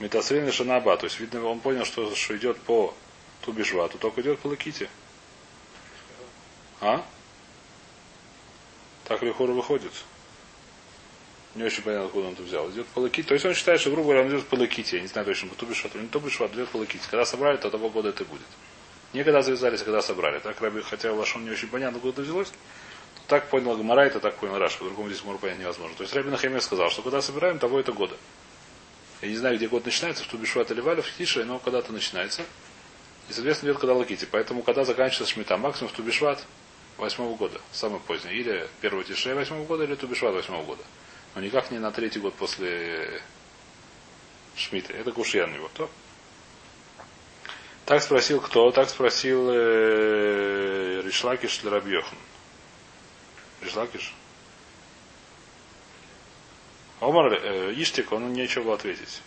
Метасрин 0.00 0.48
и 0.48 0.50
Шанаба. 0.50 0.96
То 0.96 1.04
есть, 1.04 1.20
видно, 1.20 1.44
он 1.44 1.60
понял, 1.60 1.84
что, 1.84 2.14
что 2.14 2.36
идет 2.36 2.58
по 2.60 2.94
тубишвату, 3.42 3.98
только 3.98 4.22
идет 4.22 4.40
по 4.40 4.48
лаките. 4.48 4.88
А? 6.80 7.04
Так 9.04 9.22
Лихура 9.22 9.52
выходит. 9.52 9.92
Не 11.54 11.64
очень 11.64 11.82
понятно, 11.82 12.06
откуда 12.06 12.28
он 12.28 12.32
это 12.34 12.42
взял. 12.42 12.70
Идет 12.70 12.86
по 12.88 13.00
лаките. 13.00 13.28
То 13.28 13.34
есть 13.34 13.44
он 13.44 13.54
считает, 13.54 13.80
что, 13.80 13.90
грубо 13.90 14.04
говоря, 14.04 14.22
он 14.22 14.28
идет 14.28 14.46
по 14.46 14.54
лаките. 14.54 14.96
Я 14.96 15.02
не 15.02 15.08
знаю 15.08 15.26
точно, 15.26 15.48
по 15.48 15.54
тубишвату. 15.56 15.98
Не 15.98 16.08
тубишват, 16.08 16.52
идет 16.54 16.68
по 16.68 16.78
лаките. 16.78 17.04
Когда 17.10 17.24
собрали, 17.24 17.56
то 17.56 17.70
того 17.70 17.90
года 17.90 18.10
это 18.10 18.24
будет. 18.24 18.46
Не 19.12 19.24
когда 19.24 19.42
завязались, 19.42 19.82
а 19.82 19.84
когда 19.84 20.00
собрали. 20.00 20.38
Так 20.38 20.60
Раби, 20.60 20.80
хотя 20.82 21.12
Лашон 21.12 21.44
не 21.44 21.50
очень 21.50 21.68
понятно, 21.68 21.96
откуда 21.96 22.12
это 22.12 22.22
взялось. 22.22 22.52
Так 23.26 23.48
понял 23.48 23.76
Гамара, 23.76 24.02
это 24.02 24.20
так 24.20 24.36
понял 24.36 24.58
Раш. 24.58 24.76
По-другому 24.78 25.08
здесь 25.08 25.24
можно 25.24 25.40
понять 25.40 25.58
невозможно. 25.58 25.96
То 25.96 26.04
есть 26.04 26.14
Раби 26.14 26.30
Нахемия 26.30 26.60
сказал, 26.60 26.90
что 26.90 27.02
когда 27.02 27.20
собираем, 27.20 27.58
того 27.58 27.80
это 27.80 27.92
года. 27.92 28.16
Я 29.22 29.28
не 29.28 29.36
знаю, 29.36 29.56
где 29.56 29.68
год 29.68 29.84
начинается, 29.84 30.24
в 30.24 30.28
Тубишват 30.28 30.70
или 30.70 30.80
Валев, 30.80 31.06
Хише, 31.06 31.44
но 31.44 31.58
когда-то 31.58 31.92
начинается. 31.92 32.42
И, 33.28 33.32
соответственно, 33.32 33.70
идет 33.70 33.80
когда 33.80 33.94
лакити. 33.94 34.26
Поэтому, 34.30 34.62
когда 34.62 34.84
заканчивается 34.84 35.32
Шмита, 35.34 35.56
максимум 35.56 35.92
в 35.92 35.96
Тубишват 35.96 36.44
восьмого 36.96 37.36
года, 37.36 37.60
самый 37.72 38.00
поздний. 38.00 38.32
Или 38.32 38.66
первого 38.80 39.04
Тише 39.04 39.34
восьмого 39.34 39.64
года, 39.64 39.84
или 39.84 39.94
Тубишват 39.94 40.34
восьмого 40.34 40.64
года. 40.64 40.82
Но 41.34 41.42
никак 41.42 41.70
не 41.70 41.78
на 41.78 41.92
третий 41.92 42.18
год 42.18 42.34
после 42.34 43.22
Шмита. 44.56 44.92
Это 44.94 45.12
Кушьян 45.12 45.54
его. 45.54 45.70
То. 45.74 45.90
Так 47.84 48.02
спросил 48.02 48.40
кто? 48.40 48.70
Так 48.70 48.88
спросил 48.88 49.50
э, 49.50 51.02
Ришлакиш 51.04 51.62
Рабьехан. 51.64 52.18
Ришлакиш? 53.60 54.14
Омар 57.00 57.32
э, 57.32 57.72
Иштик, 57.76 58.12
он 58.12 58.32
нечего 58.32 58.64
было 58.64 58.74
ответить. 58.74 59.22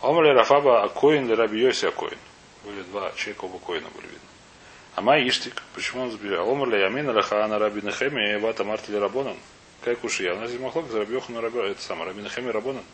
Омар 0.00 0.24
Рафаба 0.34 0.82
Акоин 0.84 1.26
или 1.26 1.34
Раби 1.34 1.60
Йоси 1.60 1.86
Акоин. 1.86 2.18
Были 2.64 2.82
два 2.82 3.12
человека, 3.12 3.44
оба 3.44 3.58
Коина 3.58 3.88
были 3.90 4.06
видно. 4.06 4.20
А 4.94 5.02
май 5.02 5.28
Иштик, 5.28 5.62
почему 5.74 6.02
он 6.02 6.10
забирал? 6.10 6.50
Омар 6.50 6.70
ли 6.70 6.80
Ямин 6.80 7.10
Лахана 7.10 7.58
Раби 7.58 7.82
Нехеми 7.82 8.34
и 8.34 8.36
Вата 8.38 8.64
Мартли 8.64 8.96
Рабонан. 8.96 9.36
Как 9.82 9.98
кушия? 9.98 10.34
У 10.34 10.38
нас 10.38 10.48
здесь 10.48 10.60
махлок 10.60 10.92
Раби 10.92 11.14
Йохан 11.14 11.38
Раби, 11.38 11.58
это 11.58 11.82
самое, 11.82 12.08
Раби 12.08 12.22
Нехеми 12.22 12.48
Рабонан. 12.50 12.84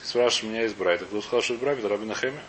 Ты 0.00 0.06
спрашиваешь 0.06 0.42
меня 0.42 0.64
из 0.64 0.72
Брайта. 0.72 1.04
Кто 1.04 1.20
сказал, 1.20 1.42
что 1.42 1.54
из 1.54 1.60
Брайта? 1.60 1.88
Раби 1.88 2.06
Нехеми. 2.06 2.40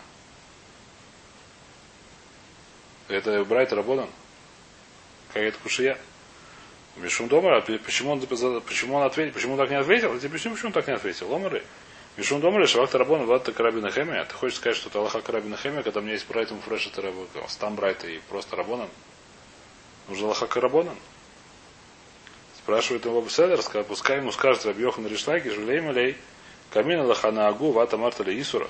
Это 3.08 3.44
Брайт 3.44 3.72
Рабонан. 3.72 4.08
Как 5.32 5.42
это 5.42 5.58
кушия? 5.58 5.98
Мишум 6.96 7.28
Домара, 7.28 7.60
почему 7.60 8.12
он, 8.12 8.20
почему 8.20 8.94
он 8.96 9.02
ответил, 9.02 9.32
почему 9.32 9.52
он 9.54 9.58
так 9.58 9.70
не 9.70 9.76
ответил? 9.76 10.12
Я 10.12 10.18
тебе 10.18 10.28
объясню, 10.28 10.52
почему 10.52 10.68
он 10.68 10.72
так 10.72 10.86
не 10.86 10.94
ответил. 10.94 11.28
Ломары. 11.28 11.64
Мишум 12.16 12.40
Домара, 12.40 12.66
Шавахта 12.66 12.98
Рабон, 12.98 13.26
Ватта 13.26 13.52
Карабина 13.52 13.90
Хемия. 13.90 14.24
Ты 14.24 14.34
хочешь 14.34 14.58
сказать, 14.58 14.76
что 14.76 14.88
это 14.88 15.00
Аллаха 15.00 15.20
Карабина 15.20 15.56
Хемия, 15.56 15.82
когда 15.82 15.98
у 15.98 16.02
меня 16.02 16.12
есть 16.12 16.28
Брайт 16.28 16.52
Муфреш, 16.52 16.86
это 16.86 17.12
Стам 17.48 17.74
Брайта 17.74 18.06
и 18.06 18.18
просто 18.28 18.54
Рабонан? 18.54 18.88
Нужно 20.08 20.26
Аллаха 20.26 20.46
Карабонан? 20.46 20.96
Спрашивает 22.58 23.04
его 23.04 23.20
Беседер, 23.20 23.60
пускай 23.84 24.18
ему 24.18 24.30
скажет 24.30 24.64
Рабьехан 24.64 25.06
Ришлаки, 25.06 25.48
Жулей 25.48 25.80
Малей, 25.80 26.16
Камин 26.70 27.00
Аллаха 27.00 27.32
на 27.32 27.48
Агу, 27.48 27.72
Вата 27.72 27.96
Марта 27.96 28.24
Исура. 28.40 28.68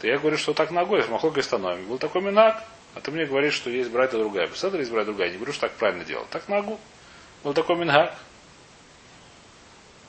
То 0.00 0.06
я 0.06 0.18
говорю, 0.18 0.38
что 0.38 0.54
так 0.54 0.70
ногой, 0.70 1.04
Махлок 1.08 1.36
и 1.38 1.42
становим. 1.42 1.86
Был 1.86 1.98
такой 1.98 2.22
минак, 2.22 2.64
а 2.94 3.00
ты 3.00 3.10
мне 3.10 3.26
говоришь, 3.26 3.54
что 3.54 3.68
есть 3.68 3.90
брайта 3.90 4.16
другая. 4.16 4.46
Беседер 4.46 4.78
есть 4.78 4.92
брайта 4.92 5.06
другая. 5.06 5.26
Я 5.26 5.32
не 5.32 5.38
говорю, 5.38 5.52
что 5.52 5.62
так 5.62 5.72
правильно 5.72 6.04
делал. 6.04 6.24
Так 6.30 6.48
ногу. 6.48 6.78
Был 7.44 7.54
такой 7.54 7.76
мингак. 7.76 8.14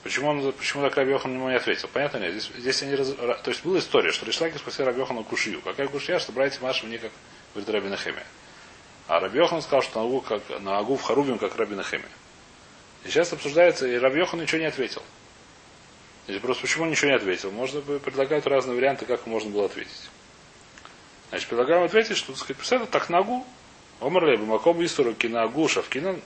Почему, 0.03 0.29
он, 0.29 0.51
почему 0.53 0.83
так 0.83 0.95
Рабьехан 0.95 1.33
ему 1.33 1.49
не 1.49 1.55
ответил? 1.55 1.89
Понятно 1.91 2.19
нет? 2.19 2.31
Здесь, 2.31 2.51
здесь 2.57 2.83
они 2.83 2.95
раз... 2.95 3.09
То 3.09 3.51
есть 3.51 3.63
была 3.63 3.79
история, 3.79 4.11
что 4.11 4.25
Ришлаки 4.25 4.57
спросил 4.57 4.85
Рабьехану 4.85 5.23
кушью. 5.23 5.61
Какая 5.61 5.87
кушья, 5.87 6.19
что 6.19 6.31
братья 6.31 6.61
Маши 6.61 6.85
мне 6.85 6.97
как 6.97 7.11
говорит 7.53 7.69
Раби 7.69 7.89
Нахеме. 7.89 8.23
А 9.07 9.19
Рабьехан 9.19 9.61
сказал, 9.61 9.81
что 9.81 9.99
на 9.99 10.05
Агу, 10.05 10.21
как, 10.21 10.41
на 10.61 10.77
Агу 10.77 10.95
в 10.95 11.01
Харубим, 11.01 11.37
как 11.37 11.55
Раби 11.57 11.75
Нахеме. 11.75 12.05
И 13.03 13.09
сейчас 13.09 13.33
обсуждается, 13.33 13.87
и 13.87 13.97
Рабьехан 13.97 14.39
ничего 14.39 14.59
не 14.59 14.67
ответил. 14.67 15.03
Здесь 16.27 16.41
просто 16.41 16.61
почему 16.61 16.85
ничего 16.85 17.09
не 17.09 17.17
ответил? 17.17 17.51
Можно 17.51 17.81
бы 17.81 17.99
предлагать 17.99 18.45
разные 18.45 18.77
варианты, 18.77 19.05
как 19.05 19.25
можно 19.25 19.49
было 19.49 19.65
ответить. 19.65 20.09
Значит, 21.29 21.49
предлагаем 21.49 21.83
ответить, 21.83 22.17
что, 22.17 22.27
так 22.27 22.37
сказать, 22.37 22.57
представь, 22.57 22.89
так 22.89 23.09
нагу. 23.09 23.45
Омар 23.99 24.37
бы 24.37 24.45
маком 24.45 24.83
истору 24.85 25.13
кинагу 25.13 25.67
шавкинан 25.67 26.21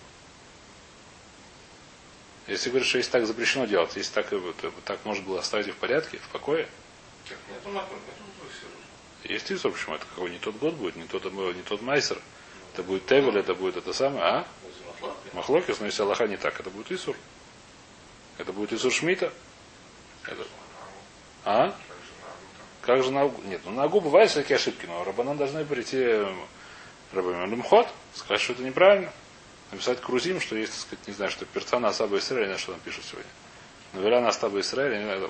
если 2.48 2.70
говоришь, 2.70 2.90
что 2.90 2.98
если 2.98 3.12
так 3.12 3.26
запрещено 3.26 3.66
делать, 3.66 3.96
если 3.96 4.14
так, 4.14 4.28
так 4.86 5.06
можно 5.06 5.24
было 5.24 5.40
оставить 5.40 5.68
в 5.74 5.78
порядке, 5.78 6.18
в 6.18 6.28
покое. 6.30 6.68
Есть 9.24 9.52
Исур, 9.52 9.72
почему 9.72 9.96
это 9.96 10.06
какой 10.06 10.32
не 10.32 10.40
тот 10.40 10.56
год 10.58 10.74
будет, 10.74 10.98
не 10.98 11.06
тот, 11.06 11.24
не 11.32 11.62
тот 11.62 11.82
майсер. 11.82 12.20
Это 12.74 12.84
будет 12.84 13.06
Тевель, 13.06 13.38
это 13.38 13.54
будет 13.54 13.78
это 13.78 13.94
самое, 13.94 14.24
а? 14.24 14.48
Махлокис, 15.34 15.80
но 15.80 15.86
если 15.86 16.02
Аллаха 16.02 16.28
не 16.28 16.38
так, 16.38 16.60
это 16.60 16.70
будет 16.70 16.92
Исур. 16.92 17.16
Это 18.38 18.52
будет 18.52 18.74
Исур 18.74 18.92
Шмита. 18.92 19.32
Это... 20.26 20.44
А? 21.46 21.76
Как 22.82 23.04
же 23.04 23.12
на 23.12 23.30
Нет, 23.46 23.62
ну 23.64 23.72
на 23.72 23.88
бывают 23.88 24.32
всякие 24.32 24.58
ошибки, 24.58 24.86
но 24.86 25.04
Рабанан 25.06 25.38
должны 25.38 25.64
прийти 25.64 26.26
Рабанан 27.14 27.52
Мхот, 27.52 27.88
сказать, 28.14 28.42
что 28.42 28.54
это 28.54 28.64
неправильно 28.64 29.14
написать 29.74 30.02
Крузим, 30.02 30.40
что 30.40 30.56
есть, 30.56 30.72
так 30.74 30.82
сказать, 30.82 31.08
не 31.08 31.14
знаю, 31.14 31.32
что 31.32 31.46
перцана 31.46 31.90
Асаба 31.90 32.18
Исраиля, 32.18 32.42
не 32.42 32.48
знаю, 32.48 32.60
что 32.60 32.72
там 32.72 32.82
пишут 32.82 33.06
сегодня. 33.06 33.30
Но 33.94 34.02
Верана 34.02 34.30
Астаба 34.30 34.60
Исраиля, 34.60 34.98
не 34.98 35.04
знаю, 35.04 35.30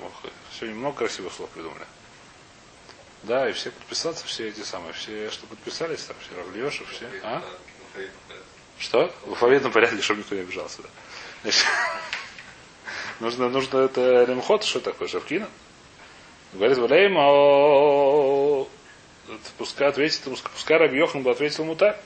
сегодня 0.58 0.76
много 0.76 0.96
красивых 0.96 1.32
слов 1.32 1.50
придумали. 1.50 1.86
Да, 3.22 3.48
и 3.48 3.52
все 3.52 3.70
подписаться, 3.70 4.26
все 4.26 4.48
эти 4.48 4.60
самые, 4.60 4.92
все, 4.92 5.30
что 5.30 5.46
подписались, 5.46 6.02
там, 6.04 6.16
все 6.20 6.36
Равлиоши, 6.36 6.84
все. 6.86 7.06
А? 7.22 7.42
Что? 8.78 9.14
В 9.24 9.30
алфавитном 9.30 9.72
порядке, 9.72 10.00
чтобы 10.02 10.20
никто 10.20 10.34
не 10.34 10.42
обижался, 10.42 10.82
да. 10.82 11.50
Нужно, 13.20 13.48
нужно 13.48 13.78
это 13.78 14.24
ремхот, 14.24 14.64
что 14.64 14.80
такое, 14.80 15.06
Шавкина? 15.06 15.48
Говорит, 16.52 16.78
Валейма, 16.78 18.66
пускай 19.56 19.88
ответит, 19.88 20.22
пускай 20.24 20.78
Раби 20.78 20.98
Йохан 20.98 21.22
бы 21.22 21.30
ответил 21.30 21.62
ему 21.62 21.76
так. 21.76 22.00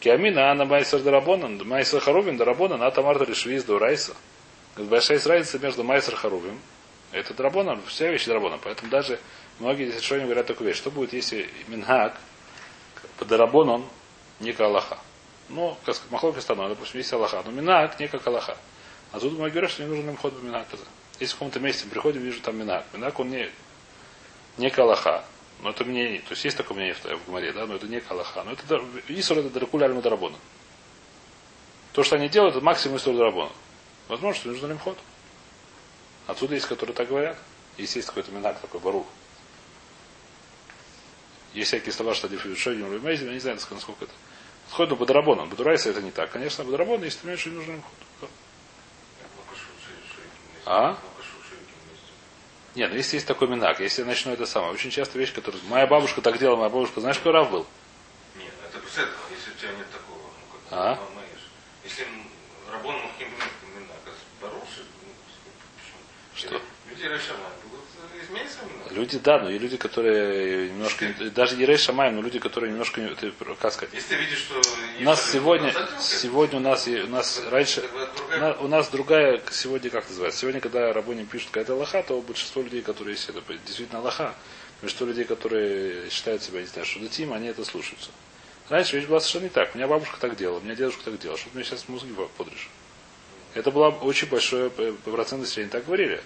Киамина, 0.00 0.50
она 0.50 0.64
майсер 0.64 1.00
дарабонан, 1.00 1.60
майсер 1.66 2.00
харубин 2.00 2.36
дарабонан, 2.36 2.82
а 2.82 2.90
тамарта 2.90 3.24
решвиз 3.24 3.64
до 3.64 3.78
райса. 3.78 4.14
Большая 4.76 5.20
разница 5.24 5.58
между 5.58 5.84
майсер 5.84 6.16
харубин, 6.16 6.58
это 7.12 7.32
драбонан, 7.32 7.80
вся 7.86 8.10
вещи 8.10 8.26
драбонан. 8.26 8.58
Поэтому 8.62 8.90
даже 8.90 9.20
многие 9.60 9.86
здесь 9.86 10.02
решения 10.02 10.24
говорят 10.24 10.46
такую 10.46 10.68
вещь. 10.68 10.78
Что 10.78 10.90
будет, 10.90 11.12
если 11.12 11.48
минхак 11.68 12.16
по 13.18 13.24
дарабонан 13.24 13.84
не 14.40 14.52
к 14.52 14.60
Аллаха? 14.60 14.98
Ну, 15.48 15.76
как 15.84 15.96
махлоки 16.10 16.40
стану, 16.40 16.68
допустим, 16.68 16.98
есть 16.98 17.12
Аллаха, 17.12 17.42
но 17.44 17.52
минак 17.52 18.00
не 18.00 18.08
как 18.08 18.26
Аллаха. 18.26 18.56
А 19.12 19.20
тут 19.20 19.38
мы 19.38 19.48
говорим, 19.50 19.70
что 19.70 19.84
не 19.84 19.88
нужен 19.88 20.08
им 20.08 20.16
ход 20.16 20.38
по 20.38 20.44
минаказа. 20.44 20.84
Если 21.20 21.34
в 21.34 21.38
каком-то 21.38 21.60
месте 21.60 21.86
приходим, 21.86 22.22
вижу 22.22 22.40
там 22.40 22.58
минак. 22.58 22.84
Минак 22.92 23.18
он 23.20 23.30
не, 23.30 23.48
не 24.58 24.70
к 24.70 24.78
Аллаха. 24.78 25.24
Но 25.64 25.70
это 25.70 25.82
мнение, 25.86 26.20
то 26.20 26.32
есть 26.32 26.44
есть 26.44 26.58
такое 26.58 26.76
мнение 26.76 26.94
в, 26.94 27.02
в 27.02 27.26
Гмаре, 27.26 27.50
да, 27.54 27.66
но 27.66 27.76
это 27.76 27.88
не 27.88 27.98
Калаха. 27.98 28.44
Но 28.44 28.52
это 28.52 28.84
Исур 29.08 29.38
это 29.38 29.48
Дракуля 29.48 29.88
Дарабона. 29.88 30.36
То, 31.94 32.02
что 32.02 32.16
они 32.16 32.28
делают, 32.28 32.54
это 32.54 32.62
максимум 32.62 32.98
Исур 32.98 33.16
Дарабона. 33.16 33.50
Возможно, 34.08 34.38
что 34.38 34.50
нужно 34.50 34.72
им 34.72 34.78
ход. 34.78 34.98
Отсюда 36.26 36.54
есть, 36.54 36.66
которые 36.66 36.94
так 36.94 37.08
говорят. 37.08 37.38
Есть, 37.78 37.96
есть 37.96 38.08
какой-то 38.08 38.30
минак 38.30 38.60
такой 38.60 38.78
барух. 38.78 39.06
Есть 41.54 41.68
всякие 41.68 41.94
слова, 41.94 42.12
что 42.12 42.28
дефишодим 42.28 42.92
я 43.06 43.32
не 43.32 43.38
знаю, 43.38 43.58
насколько 43.70 44.04
это. 44.04 44.12
Сходит 44.68 44.90
на 44.90 44.96
Бадрабоном. 44.96 45.48
Бадрайса 45.48 45.88
это 45.88 46.02
не 46.02 46.10
так. 46.10 46.30
Конечно, 46.30 46.62
Бадрабон, 46.64 47.02
если 47.02 47.20
ты 47.20 47.26
меньше, 47.28 47.48
нужно 47.48 47.72
им 47.72 47.82
ход. 48.20 48.30
А? 50.66 50.98
Нет, 52.74 52.90
ну 52.90 52.96
если 52.96 53.16
есть 53.16 53.26
такой 53.28 53.46
минак, 53.46 53.78
если 53.78 54.02
я 54.02 54.08
начну 54.08 54.32
это 54.32 54.46
самое, 54.46 54.72
очень 54.72 54.90
часто 54.90 55.16
вещь, 55.18 55.32
которую... 55.32 55.62
Моя 55.64 55.86
бабушка 55.86 56.20
так 56.20 56.38
делала, 56.38 56.56
моя 56.56 56.70
бабушка, 56.70 57.00
знаешь, 57.00 57.18
какой 57.18 57.32
рав 57.32 57.50
был? 57.50 57.66
Нет, 58.36 58.52
это 58.68 58.84
беседа, 58.84 59.10
если 59.30 59.52
у 59.52 59.54
тебя 59.54 59.78
нет 59.78 59.86
такого. 59.92 60.18
Ну, 60.18 60.58
как 60.70 60.78
а? 60.78 60.98
Если 61.84 62.04
Рабон 62.72 62.96
Махим 62.96 63.28
Минак, 63.76 64.00
Баруши, 64.40 64.82
ну, 65.02 65.12
что? 66.34 66.60
Люди 66.90 67.02
Решамай, 67.02 67.52
Люди, 68.94 69.18
да, 69.18 69.40
но 69.40 69.50
и 69.50 69.58
люди, 69.58 69.76
которые 69.76 70.70
немножко, 70.70 71.06
даже 71.34 71.56
Ерей 71.56 71.76
Шамай, 71.76 72.12
но 72.12 72.22
люди, 72.22 72.38
которые 72.38 72.70
немножко, 72.70 73.00
ты, 73.20 73.32
как 73.60 73.72
сказать. 73.72 73.94
Если 73.94 74.14
ты 74.14 74.16
видишь, 74.16 74.38
что... 74.38 74.60
У 75.00 75.02
нас 75.02 75.30
сегодня, 75.30 75.74
сегодня 76.00 76.58
у 76.58 76.62
нас, 76.62 76.86
у 76.86 77.08
нас 77.08 77.42
раньше, 77.50 77.82
у 78.60 78.68
нас 78.68 78.88
другая, 78.88 79.42
сегодня 79.50 79.90
как 79.90 80.08
называется, 80.08 80.40
сегодня, 80.40 80.60
когда 80.60 80.92
Рабоним 80.92 81.26
пишет 81.26 81.48
какая-то 81.48 81.74
лоха, 81.74 82.02
то 82.02 82.20
большинство 82.20 82.62
людей, 82.62 82.82
которые 82.82 83.14
есть, 83.14 83.28
это 83.28 83.42
действительно 83.66 84.00
лоха, 84.00 84.34
Большинство 84.84 85.06
людей, 85.06 85.24
которые 85.24 86.10
считают 86.10 86.42
себя, 86.42 86.60
не 86.60 86.66
знаю, 86.66 86.84
что 86.86 87.00
датим, 87.00 87.32
они 87.32 87.48
это 87.48 87.64
слушаются. 87.64 88.10
Раньше 88.68 88.96
вещь 88.96 89.06
была 89.06 89.18
совершенно 89.18 89.44
не 89.44 89.48
так. 89.48 89.74
У 89.74 89.78
меня 89.78 89.88
бабушка 89.88 90.18
так 90.20 90.36
делала, 90.36 90.58
у 90.58 90.60
меня 90.60 90.74
дедушка 90.74 91.04
так 91.04 91.18
делал. 91.18 91.38
Что 91.38 91.48
ты 91.48 91.56
мне 91.56 91.64
сейчас 91.64 91.88
мозги 91.88 92.12
подрежь? 92.36 92.68
Это 93.54 93.70
была 93.70 93.88
очень 93.88 94.28
большой 94.28 94.68
процент 94.68 95.40
населения. 95.40 95.70
Так 95.70 95.86
говорили. 95.86 96.20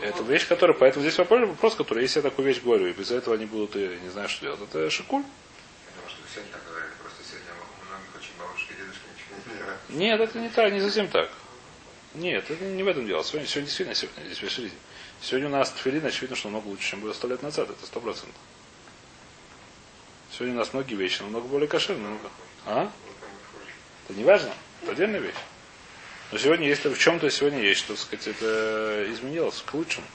Это 0.00 0.22
вещь, 0.22 0.46
которая... 0.46 0.76
Поэтому 0.76 1.02
здесь 1.04 1.18
вопрос, 1.18 1.48
вопрос, 1.48 1.74
который, 1.74 2.02
если 2.02 2.20
я 2.20 2.22
такую 2.22 2.46
вещь 2.46 2.62
говорю, 2.62 2.86
и 2.86 2.92
без 2.92 3.10
этого 3.10 3.36
они 3.36 3.46
будут, 3.46 3.76
и 3.76 3.98
не 4.02 4.08
знаю, 4.10 4.28
что 4.28 4.42
делать, 4.42 4.60
это 4.62 4.90
шикуль. 4.90 5.22
Нет, 9.88 10.20
это 10.20 10.38
не 10.38 10.48
так, 10.48 10.72
не 10.72 10.80
совсем 10.80 11.08
так. 11.08 11.30
Нет, 12.14 12.50
это 12.50 12.64
не 12.64 12.82
в 12.82 12.88
этом 12.88 13.06
дело. 13.06 13.22
Сегодня, 13.22 13.46
сегодня 13.46 13.66
действительно, 13.66 13.94
сегодня, 13.94 14.24
здесь 14.24 14.42
веселите. 14.42 14.74
Сегодня 15.20 15.48
у 15.48 15.52
нас 15.52 15.70
тфилин, 15.70 16.04
очевидно, 16.04 16.36
что 16.36 16.48
намного 16.48 16.68
лучше, 16.68 16.90
чем 16.90 17.00
было 17.00 17.12
сто 17.12 17.28
лет 17.28 17.42
назад. 17.42 17.70
Это 17.70 17.86
сто 17.86 18.00
процентов. 18.00 18.40
Сегодня 20.32 20.54
у 20.54 20.58
нас 20.58 20.72
многие 20.72 20.94
вещи 20.94 21.22
намного 21.22 21.46
более 21.46 21.68
кошерные. 21.68 22.18
А? 22.66 22.90
Это 24.08 24.18
не 24.18 24.24
важно. 24.24 24.52
Это 24.82 24.92
отдельная 24.92 25.20
вещь. 25.20 25.34
Но 26.32 26.38
сегодня, 26.38 26.68
если 26.68 26.88
в 26.88 26.98
чем-то 26.98 27.28
сегодня 27.30 27.60
есть, 27.60 27.80
что, 27.80 27.96
сказать, 27.96 28.28
это 28.28 29.06
изменилось 29.10 29.62
к 29.66 29.74
лучшему. 29.74 30.06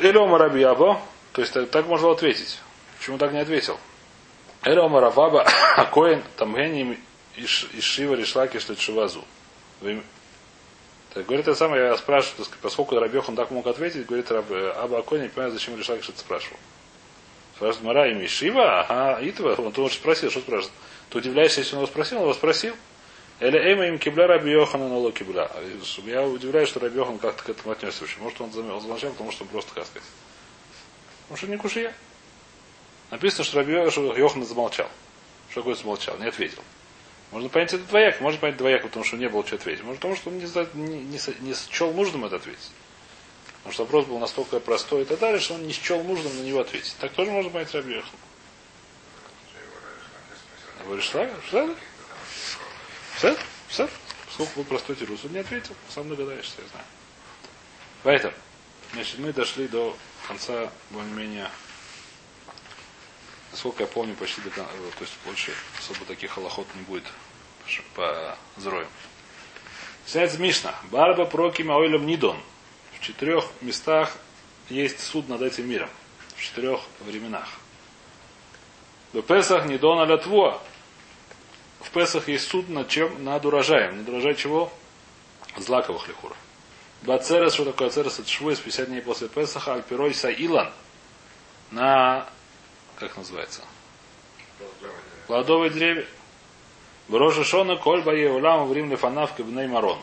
Элеома 0.00 0.38
Рабиабо, 0.38 1.00
то 1.32 1.42
есть 1.42 1.52
так 1.70 1.86
можно 1.86 2.10
ответить. 2.10 2.58
Почему 2.98 3.18
так 3.18 3.32
не 3.32 3.40
ответил? 3.40 3.78
Элеома 4.64 5.00
Раваба, 5.00 5.42
Акоин, 5.76 6.22
Тамгени, 6.36 6.98
Ишива, 7.36 8.14
Ришлаки, 8.14 8.58
Чувазу. 8.76 9.24
Так, 9.80 11.26
говорит, 11.26 11.46
это 11.46 11.54
самое, 11.54 11.86
я 11.86 11.98
спрашиваю, 11.98 12.36
так 12.38 12.46
сказать, 12.46 12.62
поскольку 12.62 12.98
Рабехан 12.98 13.36
так 13.36 13.50
мог 13.50 13.66
ответить, 13.66 14.06
говорит, 14.06 14.30
Раб, 14.30 14.46
Аба 14.50 15.00
Акоин, 15.00 15.24
не 15.24 15.28
понимаю, 15.28 15.52
зачем 15.52 15.76
Ришлаки 15.76 16.02
что-то 16.02 16.20
спрашивал. 16.20 16.56
Спрашивает 17.56 17.84
Мара 17.84 18.06
и 18.08 18.14
Мишива, 18.14 18.80
ага, 18.80 19.18
Итва, 19.28 19.54
он 19.58 19.72
тоже 19.72 19.94
спросил, 19.94 20.30
что 20.30 20.40
спрашивает. 20.40 20.72
Ты 21.10 21.18
удивляешься, 21.18 21.60
если 21.60 21.74
он 21.74 21.82
его 21.82 21.92
спросил, 21.92 22.18
он 22.18 22.22
его 22.24 22.34
спросил. 22.34 22.74
Или 23.40 23.58
Эйма 23.58 23.86
им 23.86 23.98
кибля 23.98 24.26
Раби 24.26 24.50
Йохана 24.50 24.88
на 24.88 25.12
кибля. 25.12 25.50
Я 26.04 26.22
удивляюсь, 26.22 26.68
что 26.68 26.80
Раби 26.80 26.96
Йохан 26.96 27.18
как-то 27.18 27.42
к 27.42 27.48
этому 27.48 27.72
отнесся 27.72 28.02
вообще. 28.02 28.20
Может, 28.20 28.40
он 28.40 28.52
замолчал, 28.52 29.10
потому 29.10 29.32
что 29.32 29.44
он 29.44 29.48
просто, 29.48 29.74
как 29.74 29.86
сказать. 29.86 30.08
Потому 31.22 31.38
что 31.38 31.46
не 31.48 31.56
кушия. 31.56 31.94
Написано, 33.10 33.44
что 33.44 33.58
Раби 33.58 33.72
Йохан 33.72 34.44
замолчал. 34.44 34.88
Что 35.50 35.60
такое 35.60 35.74
замолчал? 35.74 36.16
Не 36.18 36.26
ответил. 36.28 36.62
Можно 37.32 37.48
понять 37.48 37.72
это 37.72 37.84
двояк, 37.84 38.20
можно 38.20 38.38
понять 38.38 38.58
двояк, 38.58 38.82
потому 38.82 39.04
что 39.04 39.16
не 39.16 39.28
было 39.28 39.44
что 39.46 39.56
ответить. 39.56 39.82
Может, 39.82 40.00
потому 40.00 40.16
что 40.16 40.28
он 40.28 40.38
не, 40.38 40.44
не, 40.44 41.02
не, 41.02 41.18
не 41.40 41.54
счел 41.54 41.90
нужным 41.92 42.26
это 42.26 42.36
ответить. 42.36 42.70
Потому 43.56 43.72
что 43.72 43.84
вопрос 43.84 44.06
был 44.06 44.18
настолько 44.18 44.60
простой 44.60 45.02
и 45.02 45.04
так 45.06 45.18
далее, 45.18 45.40
что 45.40 45.54
он 45.54 45.66
не 45.66 45.72
счел 45.72 46.02
нужным 46.02 46.36
на 46.36 46.42
него 46.42 46.60
ответить. 46.60 46.94
Так 47.00 47.12
тоже 47.12 47.30
можно 47.30 47.50
понять 47.50 47.72
Раби 47.74 47.94
Йохан. 47.94 48.10
Вы 50.86 50.96
решили? 50.96 51.30
Все? 53.16 53.36
Все? 53.68 53.88
Сколько 54.32 54.52
был 54.56 54.64
простой 54.64 54.96
тирус? 54.96 55.24
Он 55.24 55.32
не 55.32 55.38
ответил. 55.38 55.74
Сам 55.88 56.08
догадаешься, 56.08 56.54
я 56.62 56.68
знаю. 56.68 56.86
Поэтому, 58.02 58.34
значит, 58.92 59.18
мы 59.18 59.32
дошли 59.32 59.68
до 59.68 59.96
конца 60.26 60.70
более-менее, 60.90 61.50
насколько 63.50 63.82
я 63.82 63.86
помню, 63.86 64.14
почти 64.14 64.40
до 64.40 64.50
конца, 64.50 64.70
то 64.72 65.04
есть 65.04 65.14
больше 65.24 65.52
особо 65.78 66.04
таких 66.06 66.36
аллоход 66.38 66.66
не 66.74 66.82
будет 66.82 67.04
по 67.94 68.36
зроям. 68.56 68.88
Снять 70.06 70.36
Мишна. 70.38 70.74
Барба 70.90 71.26
прокима 71.26 71.76
ойлем 71.76 72.06
нидон. 72.06 72.36
В 72.98 73.00
четырех 73.00 73.44
местах 73.60 74.16
есть 74.68 75.00
суд 75.00 75.28
над 75.28 75.42
этим 75.42 75.68
миром. 75.68 75.88
В 76.36 76.42
четырех 76.42 76.80
временах. 77.00 77.48
В 79.12 79.20
Песах 79.22 79.66
нидон 79.66 80.00
аля 80.00 80.16
тво 80.16 80.60
в 80.71 80.71
Песах 81.92 82.28
есть 82.28 82.48
суд 82.48 82.68
над 82.68 82.88
чем? 82.88 83.24
Над 83.24 83.44
урожаем. 83.44 83.98
Над 83.98 84.08
урожаем 84.08 84.36
чего? 84.36 84.72
Злаковых 85.56 86.08
лихур. 86.08 86.34
Бацерес, 87.02 87.54
что 87.54 87.64
такое 87.64 87.88
Ацерес? 87.88 88.18
Это 88.18 88.28
швуес 88.28 88.60
50 88.60 88.88
дней 88.88 89.02
после 89.02 89.28
Песаха, 89.28 89.74
Альпирой 89.74 90.14
Саилан. 90.14 90.72
На, 91.70 92.28
как 92.96 93.16
называется? 93.16 93.62
Плодовой 95.26 95.70
древе. 95.70 96.06
Броша 97.08 97.44
Шона, 97.44 97.76
Кольба 97.76 98.14
и 98.14 98.26
Улам, 98.26 98.68
Врим 98.68 98.90
Лефанав, 98.90 99.34
Кабней 99.34 99.66
Марон. 99.66 99.98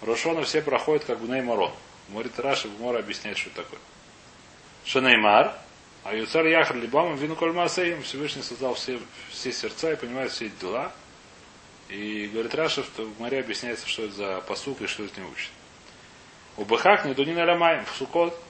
Рошона 0.00 0.42
все 0.44 0.62
проходят 0.62 1.04
как 1.04 1.20
Бней 1.20 1.42
Марон. 1.42 1.72
Морит 2.08 2.38
Раши 2.38 2.68
в 2.68 2.80
море 2.80 3.00
объясняет, 3.00 3.38
что 3.38 3.50
это 3.50 3.62
такое. 3.62 3.78
Шанеймар, 4.84 5.54
а 6.04 6.14
Юцар 6.14 6.46
Яхар 6.46 6.76
Либам 6.76 7.16
Вину 7.16 7.36
Кольмасеем 7.36 8.02
Всевышний 8.02 8.42
создал 8.42 8.74
все, 8.74 9.00
все 9.30 9.52
сердца 9.52 9.92
и 9.92 9.96
понимает 9.96 10.32
все 10.32 10.46
эти 10.46 10.54
дела. 10.60 10.92
И 11.88 12.28
говорит 12.32 12.54
Раша, 12.54 12.82
что 12.84 13.04
в 13.04 13.20
море 13.20 13.40
объясняется, 13.40 13.86
что 13.88 14.04
это 14.04 14.14
за 14.14 14.40
посук 14.42 14.80
и 14.80 14.86
что 14.86 15.04
это 15.04 15.20
не 15.20 15.26
учит. 15.26 15.50
У 16.56 16.64
Бахак 16.64 17.04
не 17.04 17.14
дунин 17.14 17.38
аламаем. 17.38 17.84
В 17.84 17.90
Сукот 17.96 18.40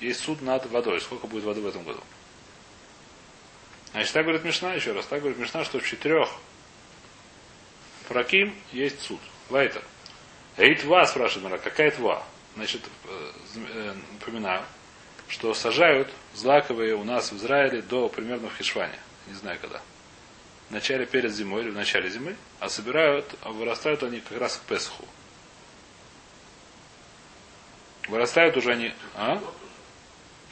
есть 0.00 0.20
суд 0.20 0.42
над 0.42 0.66
водой. 0.66 1.00
Сколько 1.00 1.26
будет 1.26 1.44
воды 1.44 1.60
в 1.60 1.66
этом 1.66 1.84
году? 1.84 2.00
Значит, 3.92 4.12
так 4.12 4.24
говорит 4.24 4.44
Мишна 4.44 4.74
еще 4.74 4.92
раз. 4.92 5.06
Так 5.06 5.20
говорит 5.20 5.38
Мишна, 5.38 5.64
что 5.64 5.78
в 5.78 5.86
четырех 5.86 6.28
Праким 8.08 8.54
есть 8.72 9.00
суд. 9.00 9.20
Вайтер. 9.48 9.82
Эйт 10.56 10.84
ва, 10.84 11.04
спрашивает 11.04 11.44
Мара, 11.44 11.58
какая 11.58 11.90
тва? 11.90 12.24
Значит, 12.54 12.82
э, 13.04 13.32
э, 13.56 13.94
напоминаю, 14.12 14.64
что 15.28 15.54
сажают 15.54 16.08
злаковые 16.34 16.94
у 16.94 17.04
нас 17.04 17.32
в 17.32 17.36
Израиле 17.36 17.82
до 17.82 18.08
примерно 18.08 18.48
в 18.48 18.56
Хишване. 18.56 18.98
Не 19.26 19.34
знаю 19.34 19.58
когда. 19.60 19.80
В 20.68 20.72
начале 20.72 21.06
перед 21.06 21.32
зимой 21.32 21.62
или 21.62 21.70
в 21.70 21.74
начале 21.74 22.10
зимы, 22.10 22.36
а 22.60 22.68
собирают, 22.68 23.34
а 23.42 23.50
вырастают 23.50 24.02
они 24.02 24.20
как 24.20 24.38
раз 24.38 24.56
к 24.56 24.60
Песху. 24.62 25.04
Вырастают 28.08 28.56
уже 28.56 28.72
они. 28.72 28.94
А? 29.14 29.42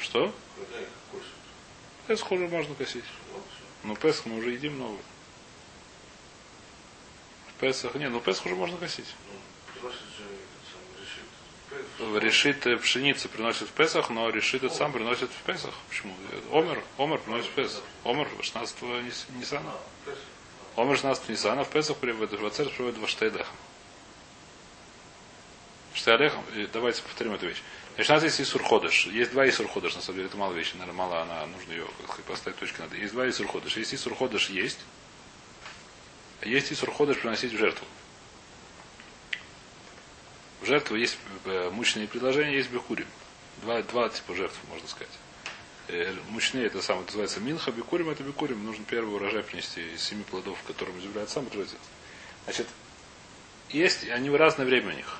Что? 0.01 0.35
Песх 2.07 2.31
уже 2.33 2.49
можно 2.49 2.75
косить. 2.75 3.05
Но 3.83 3.95
Песх 3.97 4.27
мы 4.27 4.39
уже 4.39 4.51
едим 4.51 4.79
новый. 4.79 5.01
В 7.49 7.61
Песах. 7.61 7.95
Не, 7.95 8.09
ну 8.09 8.21
Песх 8.21 8.45
уже 8.47 8.55
можно 8.57 8.77
косить 8.77 9.07
решит 11.99 12.67
э, 12.67 12.77
пшеницу 12.77 13.29
приносит 13.29 13.69
в 13.69 13.73
Песах, 13.73 14.11
но 14.11 14.29
решит 14.31 14.71
сам 14.73 14.93
приносит 14.93 15.31
в 15.31 15.43
Песах. 15.47 15.75
Почему? 15.89 16.15
Омер, 16.53 16.83
Омер 16.99 17.19
приносит 17.19 17.51
в 17.51 17.55
Песах. 17.55 17.83
Омер 18.05 18.29
16 18.41 18.77
Нисана. 19.39 19.73
Омер 20.77 20.97
16 20.97 21.29
Нисана 21.29 21.65
в 21.65 21.71
Песах 21.71 21.97
приводит, 21.97 22.41
в 22.41 22.47
Ацер 22.47 22.69
приводит 22.69 22.99
в 22.99 23.09
Штейдехам. 23.09 23.55
Штейдехам, 25.95 26.45
давайте 26.73 27.03
повторим 27.03 27.35
эту 27.35 27.47
вещь. 27.47 27.63
Значит, 27.95 28.11
у 28.11 28.15
нас 28.15 28.25
есть 28.25 28.41
Исур 28.41 28.63
Ходыш. 28.65 29.07
Есть 29.07 29.31
два 29.31 29.49
Исур 29.49 29.69
Ходыш, 29.69 29.95
на 29.95 30.03
самом 30.03 30.17
деле, 30.17 30.27
это 30.27 30.37
мало 30.37 30.53
вещи, 30.53 30.73
наверное, 30.75 30.99
мало, 30.99 31.23
она, 31.23 31.47
нужно 31.47 31.71
ее 31.71 31.87
как 32.09 32.17
поставить 32.25 32.59
точки 32.59 32.81
надо. 32.81 32.97
Есть 32.97 33.13
два 33.13 33.29
Исур 33.29 33.47
Ходыш. 33.47 33.77
Есть 33.77 33.95
Исур 33.95 34.17
Ходыш 34.17 34.51
есть, 34.51 34.81
есть 36.43 36.73
Исур 36.73 36.91
Ходыш 36.91 37.19
приносить 37.19 37.53
в 37.53 37.57
жертву. 37.57 37.87
В 40.64 40.66
жертву 40.66 40.96
есть 40.96 41.18
э, 41.44 41.68
мучные 41.68 42.09
предложения, 42.09 42.57
есть 42.57 42.70
бекурим. 42.70 43.07
Два, 43.61 43.83
два 43.83 44.09
типа 44.09 44.35
жертв, 44.35 44.59
можно 44.70 44.88
сказать. 44.88 45.12
Э, 45.88 46.14
мучные 46.31 46.64
это 46.64 46.81
самое 46.81 47.05
называется 47.05 47.38
минха, 47.40 47.70
бекурим 47.70 48.09
это 48.09 48.22
бекурим. 48.22 48.64
Нужно 48.64 48.83
первый 48.88 49.14
урожай 49.14 49.42
принести 49.42 49.83
из 49.92 50.03
семи 50.03 50.24
плодов, 50.24 50.57
которым 50.66 50.98
является 51.00 51.35
сам 51.35 51.44
производитель. 51.44 51.77
Значит, 52.44 52.66
есть, 53.68 54.09
они 54.09 54.31
в 54.31 54.37
разное 54.37 54.64
время 54.64 54.94
у 54.94 54.96
них. 54.96 55.18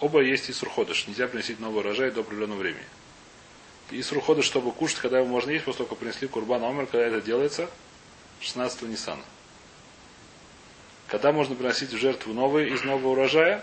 Оба 0.00 0.22
есть 0.22 0.48
и 0.48 0.54
сурходыш. 0.54 1.06
Нельзя 1.08 1.28
приносить 1.28 1.60
новый 1.60 1.80
урожай 1.80 2.10
до 2.10 2.22
определенного 2.22 2.60
времени. 2.60 2.86
И 3.90 4.00
сурходыш, 4.00 4.46
чтобы 4.46 4.72
кушать, 4.72 5.00
когда 5.00 5.18
его 5.18 5.28
можно 5.28 5.50
есть, 5.50 5.66
после 5.66 5.84
того, 5.84 5.90
как 5.90 5.98
принесли 5.98 6.26
курбан 6.26 6.64
омер, 6.64 6.86
когда 6.86 7.04
это 7.04 7.20
делается, 7.20 7.68
16 8.40 8.80
Ниссана. 8.84 9.22
Когда 11.08 11.32
можно 11.32 11.54
приносить 11.54 11.90
в 11.92 11.98
жертву 11.98 12.32
новый 12.32 12.70
из 12.70 12.82
нового 12.82 13.08
урожая, 13.08 13.62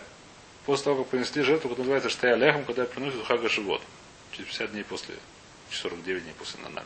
после 0.66 0.86
того, 0.86 1.04
как 1.04 1.12
принесли 1.12 1.44
жертву, 1.44 1.70
которая 1.70 1.94
называется 1.94 2.10
Штая 2.10 2.36
Лехом, 2.36 2.66
когда 2.66 2.86
приносят 2.86 3.26
Хага 3.26 3.50
Живот. 3.50 3.82
Через 4.32 4.48
50 4.48 4.72
дней 4.72 4.84
после, 4.84 5.16
49 5.70 6.24
дней 6.24 6.34
после 6.34 6.60
Наналь. 6.62 6.86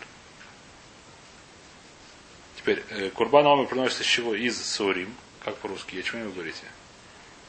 Теперь, 2.57 2.83
э, 2.89 3.09
Курбан 3.11 3.45
Омы 3.45 3.67
приносится 3.67 4.03
из 4.03 4.07
чего? 4.09 4.35
Из 4.35 4.61
Сурим, 4.61 5.15
как 5.43 5.55
по-русски, 5.57 5.95
я 5.95 6.03
чему 6.03 6.25
вы 6.25 6.31
говорите? 6.31 6.63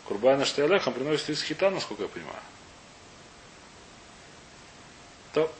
Курбана 0.05 0.45
Штайлехам 0.45 0.95
приносится 0.95 1.33
из 1.33 1.43
хита, 1.43 1.71
насколько 1.71 2.05
я 2.05 2.09
понимаю. 2.09 2.41
То. 5.35 5.53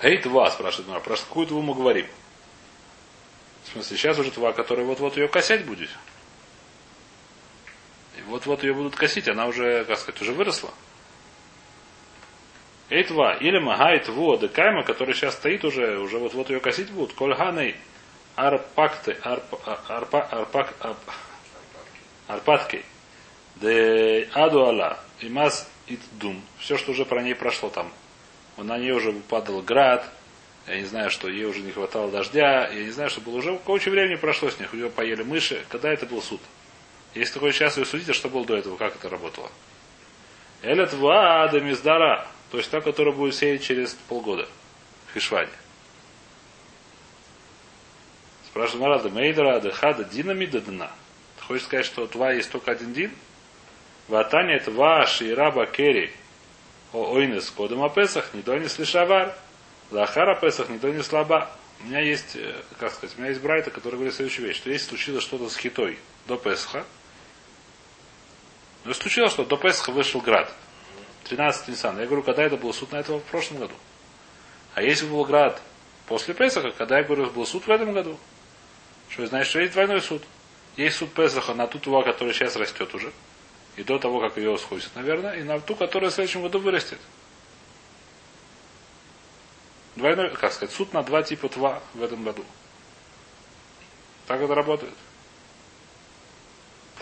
Эй, 0.00 0.18
тва, 0.18 0.50
спрашивает 0.50 0.88
Мара, 0.88 1.00
про 1.00 1.16
какую 1.16 1.46
тву 1.46 1.62
мы 1.62 1.74
говорим? 1.74 2.06
В 3.64 3.72
смысле, 3.72 3.96
сейчас 3.96 4.18
уже 4.18 4.32
тва, 4.32 4.52
которая 4.52 4.84
вот-вот 4.84 5.16
ее 5.16 5.28
косять 5.28 5.64
будет. 5.64 5.88
И 8.18 8.22
вот-вот 8.22 8.62
ее 8.62 8.74
будут 8.74 8.94
косить, 8.94 9.28
она 9.28 9.46
уже, 9.46 9.84
как 9.84 9.98
сказать, 9.98 10.20
уже 10.20 10.32
выросла. 10.32 10.70
Эйтва, 12.90 13.36
или 13.38 13.58
Магайт 13.58 14.08
Вуа 14.08 14.36
Декайма, 14.36 14.84
который 14.84 15.14
сейчас 15.14 15.34
стоит 15.34 15.64
уже, 15.64 15.98
уже 15.98 16.18
вот-вот 16.18 16.50
ее 16.50 16.60
косить 16.60 16.90
будут. 16.90 17.14
Кольганой 17.14 17.76
Арпакты, 18.34 19.12
арп, 19.22 19.54
арпа, 19.86 20.22
арпак, 20.22 20.74
арп, 20.80 20.98
Арпатки. 22.28 22.84
Де 23.56 24.28
Аду 24.32 24.64
Алла. 24.64 24.98
Имас 25.20 25.68
Ит 25.86 26.00
Дум. 26.12 26.42
Все, 26.58 26.78
что 26.78 26.92
уже 26.92 27.04
про 27.04 27.22
ней 27.22 27.34
прошло 27.34 27.68
там. 27.68 27.92
На 28.56 28.78
ней 28.78 28.92
уже 28.92 29.12
падал 29.12 29.60
град. 29.60 30.10
Я 30.66 30.78
не 30.78 30.86
знаю, 30.86 31.10
что 31.10 31.28
ей 31.28 31.44
уже 31.44 31.60
не 31.60 31.72
хватало 31.72 32.10
дождя. 32.10 32.68
Я 32.68 32.84
не 32.84 32.90
знаю, 32.90 33.10
что 33.10 33.20
было 33.20 33.36
уже 33.36 33.58
куча 33.58 33.90
времени 33.90 34.16
прошло 34.16 34.50
с 34.50 34.58
них. 34.58 34.72
У 34.72 34.76
нее 34.76 34.88
поели 34.90 35.22
мыши. 35.22 35.64
Когда 35.68 35.92
это 35.92 36.06
был 36.06 36.22
суд? 36.22 36.40
Если 37.14 37.34
такой 37.34 37.52
час 37.52 37.76
ее 37.76 37.84
судите, 37.84 38.12
что 38.12 38.28
было 38.28 38.44
до 38.44 38.56
этого? 38.56 38.76
Как 38.76 38.96
это 38.96 39.08
работало? 39.08 39.50
Элет 40.62 40.92
Ваада 40.94 41.60
Миздара. 41.60 42.26
То 42.50 42.58
есть 42.58 42.70
та, 42.70 42.80
которая 42.80 43.14
будет 43.14 43.34
сеять 43.34 43.64
через 43.64 43.94
полгода. 44.08 44.48
В 45.08 45.14
Хишване. 45.14 45.48
Спрашивает 48.46 48.82
Марада, 48.82 49.10
Мейдра, 49.10 49.60
Дехада, 49.60 50.04
Динами, 50.04 50.46
Дадна. 50.46 50.90
Ты 51.38 51.44
хочешь 51.44 51.64
сказать, 51.64 51.86
что 51.86 52.06
Тва 52.06 52.32
есть 52.32 52.50
только 52.50 52.72
один 52.72 52.92
Дин? 52.92 53.12
Ватане 54.08 54.58
Тва, 54.60 55.06
Шираба, 55.06 55.66
Кери, 55.66 56.12
О 56.92 57.14
Ойнес, 57.14 57.50
Кодом 57.50 57.82
Апесах, 57.82 58.34
не 58.34 58.42
донес 58.42 58.78
лишавар. 58.78 59.34
Лахара 59.90 60.34
Песах, 60.34 60.68
не 60.68 60.78
донес 60.78 61.12
лаба. 61.12 61.50
У 61.80 61.86
меня 61.86 62.00
есть, 62.00 62.36
э, 62.36 62.54
как 62.78 62.92
сказать, 62.92 63.16
у 63.16 63.20
меня 63.20 63.30
есть 63.30 63.42
Брайта, 63.42 63.70
который 63.70 63.94
говорит 63.94 64.14
следующую 64.14 64.46
вещь, 64.46 64.56
что 64.56 64.70
если 64.70 64.88
случилось 64.88 65.22
что-то 65.22 65.48
с 65.48 65.56
хитой 65.56 65.98
до 66.26 66.36
Песха, 66.36 66.84
и 68.84 68.94
случилось, 68.94 69.32
что 69.32 69.44
до 69.44 69.56
Песха 69.56 69.92
вышел 69.92 70.20
град. 70.20 70.52
13 71.24 71.68
Нисан. 71.68 71.98
Я 71.98 72.06
говорю, 72.06 72.22
когда 72.22 72.42
это 72.42 72.56
был 72.56 72.74
суд 72.74 72.92
на 72.92 72.96
этого 72.96 73.20
в 73.20 73.24
прошлом 73.24 73.58
году. 73.58 73.74
А 74.74 74.82
если 74.82 75.06
был 75.06 75.24
град 75.24 75.60
после 76.06 76.34
Песаха, 76.34 76.72
когда 76.72 76.98
я 76.98 77.04
говорю, 77.04 77.30
был 77.30 77.46
суд 77.46 77.66
в 77.66 77.70
этом 77.70 77.92
году? 77.92 78.18
Что 79.08 79.26
значит, 79.26 79.50
что 79.50 79.60
есть 79.60 79.72
двойной 79.72 80.00
суд. 80.00 80.22
Есть 80.76 80.96
суд 80.96 81.12
Песаха 81.12 81.54
на 81.54 81.66
ту 81.66 81.78
тува, 81.78 82.02
которая 82.02 82.34
сейчас 82.34 82.56
растет 82.56 82.94
уже. 82.94 83.12
И 83.76 83.82
до 83.82 83.98
того, 83.98 84.20
как 84.20 84.36
ее 84.36 84.58
сходит, 84.58 84.90
наверное, 84.94 85.34
и 85.34 85.42
на 85.42 85.60
ту, 85.60 85.74
которая 85.74 86.10
в 86.10 86.14
следующем 86.14 86.42
году 86.42 86.58
вырастет. 86.58 86.98
Двойной, 89.96 90.30
как 90.30 90.52
сказать, 90.52 90.74
суд 90.74 90.92
на 90.92 91.02
два 91.02 91.22
типа 91.22 91.48
тва 91.48 91.82
в 91.94 92.02
этом 92.02 92.24
году. 92.24 92.44
Так 94.26 94.40
это 94.40 94.54
работает. 94.54 94.94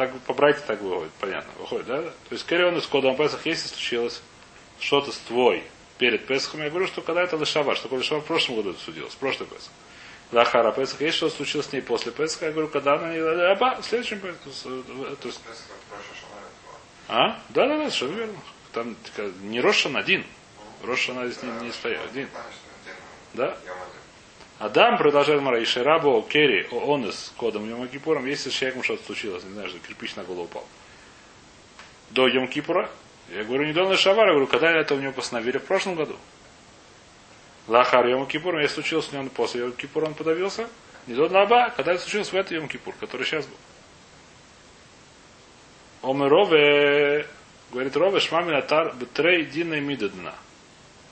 Так 0.01 0.19
по 0.21 0.33
брайте 0.33 0.63
так 0.67 0.81
выходит, 0.81 1.13
понятно. 1.21 1.53
Выходит, 1.59 1.87
да? 1.87 2.01
То 2.01 2.13
есть 2.31 2.47
Кэрион 2.47 2.79
из 2.79 2.87
Кодом 2.87 3.19
Песах, 3.19 3.45
если 3.45 3.69
случилось 3.69 4.23
что-то 4.79 5.13
с 5.13 5.19
твой 5.19 5.63
перед 5.99 6.27
Песахом, 6.27 6.63
я 6.63 6.71
говорю, 6.71 6.87
что 6.87 7.03
когда 7.03 7.21
это 7.21 7.37
Лешава, 7.37 7.75
что 7.75 7.83
такое 7.83 7.99
Лешава 7.99 8.23
в 8.23 8.25
прошлом 8.25 8.57
году 8.57 8.71
это 8.71 8.81
судилось, 8.81 9.13
в 9.13 9.19
прошлый 9.19 9.47
Песах. 9.51 9.71
Лахара 10.33 10.73
Песах, 10.73 11.03
есть 11.03 11.19
что 11.19 11.29
случилось 11.29 11.67
с 11.67 11.73
ней 11.75 11.83
после 11.83 12.13
Песаха, 12.13 12.47
я 12.47 12.53
говорю, 12.53 12.69
когда 12.69 12.95
она 12.95 13.13
не 13.13 13.19
Аба, 13.19 13.83
в 13.83 13.85
следующем 13.85 14.21
Песахе. 14.21 14.83
То 15.21 15.29
есть, 15.29 15.41
а? 17.09 17.39
Да, 17.51 17.67
да, 17.67 17.77
да, 17.77 17.91
совершенно 17.91 18.17
верно. 18.17 18.39
Там 18.73 18.97
не 19.43 19.61
Рошан 19.61 19.99
один. 19.99 20.25
Рошан 20.83 21.31
здесь 21.31 21.43
не, 21.43 21.67
не 21.67 21.73
стоял. 21.73 22.03
Один. 22.05 22.31
Да? 23.35 23.55
Адам, 24.61 24.99
продолжает 24.99 25.41
Мара, 25.41 25.63
Ишерабо, 25.63 26.21
Кери, 26.21 26.69
Онес, 26.71 27.33
кодом 27.39 27.67
Йом 27.67 27.89
Кипуром, 27.89 28.27
если 28.27 28.51
с 28.51 28.53
человеком 28.53 28.83
что-то 28.83 29.07
случилось, 29.07 29.43
не 29.43 29.55
знаю, 29.55 29.71
что 29.71 29.79
кирпич 29.79 30.17
на 30.17 30.23
голову 30.23 30.45
упал. 30.45 30.67
До 32.11 32.29
Йом 32.29 32.47
Кипура, 32.47 32.91
я 33.31 33.43
говорю, 33.45 33.65
не 33.65 33.73
до 33.73 33.89
Нашавара, 33.89 34.27
я 34.27 34.33
говорю, 34.35 34.47
когда 34.49 34.71
это 34.71 34.95
у 34.95 34.99
него 34.99 35.15
постановили 35.15 35.57
в 35.57 35.65
прошлом 35.65 35.95
году. 35.95 36.15
Лахар 37.69 38.07
Йом 38.07 38.27
Кипур, 38.27 38.59
если 38.59 38.75
случилось 38.75 39.07
с 39.07 39.13
ним 39.13 39.31
после 39.31 39.63
Йом 39.63 39.73
Кипура, 39.73 40.05
он 40.05 40.13
подавился. 40.13 40.69
Не 41.07 41.15
до 41.15 41.27
Лаба, 41.27 41.71
когда 41.75 41.95
это 41.95 42.03
случилось 42.03 42.31
в 42.31 42.37
этот 42.37 42.53
Йом 42.53 42.69
Кипур, 42.69 42.95
который 43.01 43.25
сейчас 43.25 43.47
был. 43.47 43.57
Омерове, 46.11 47.27
говорит 47.73 47.97
Рове, 47.97 48.21
Шмамин 48.21 48.57
Атар, 48.57 48.95
Бетрей 48.95 49.47
Дина 49.47 49.77
и 49.77 49.81
Мидадна. 49.81 50.35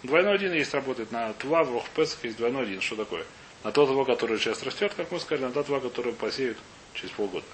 Двойной 0.03 0.35
один 0.35 0.53
есть 0.53 0.75
работает 0.75 1.11
на 1.13 1.33
Тва, 1.33 1.65
в 1.65 1.73
Рохпесах 1.73 2.23
есть 2.25 2.37
двойной 2.37 2.65
один. 2.65 2.83
Что 2.83 2.97
такое? 2.97 3.25
На 3.65 3.73
тот 3.73 3.89
его, 3.91 4.05
который 4.05 4.39
сейчас 4.39 4.63
растет, 4.63 4.93
как 4.97 5.11
мы 5.11 5.19
сказали, 5.19 5.47
на 5.47 5.53
тот 5.53 5.69
его, 5.69 5.81
который 5.81 6.13
посеют 6.13 6.59
через 6.95 7.11
полгода. 7.11 7.47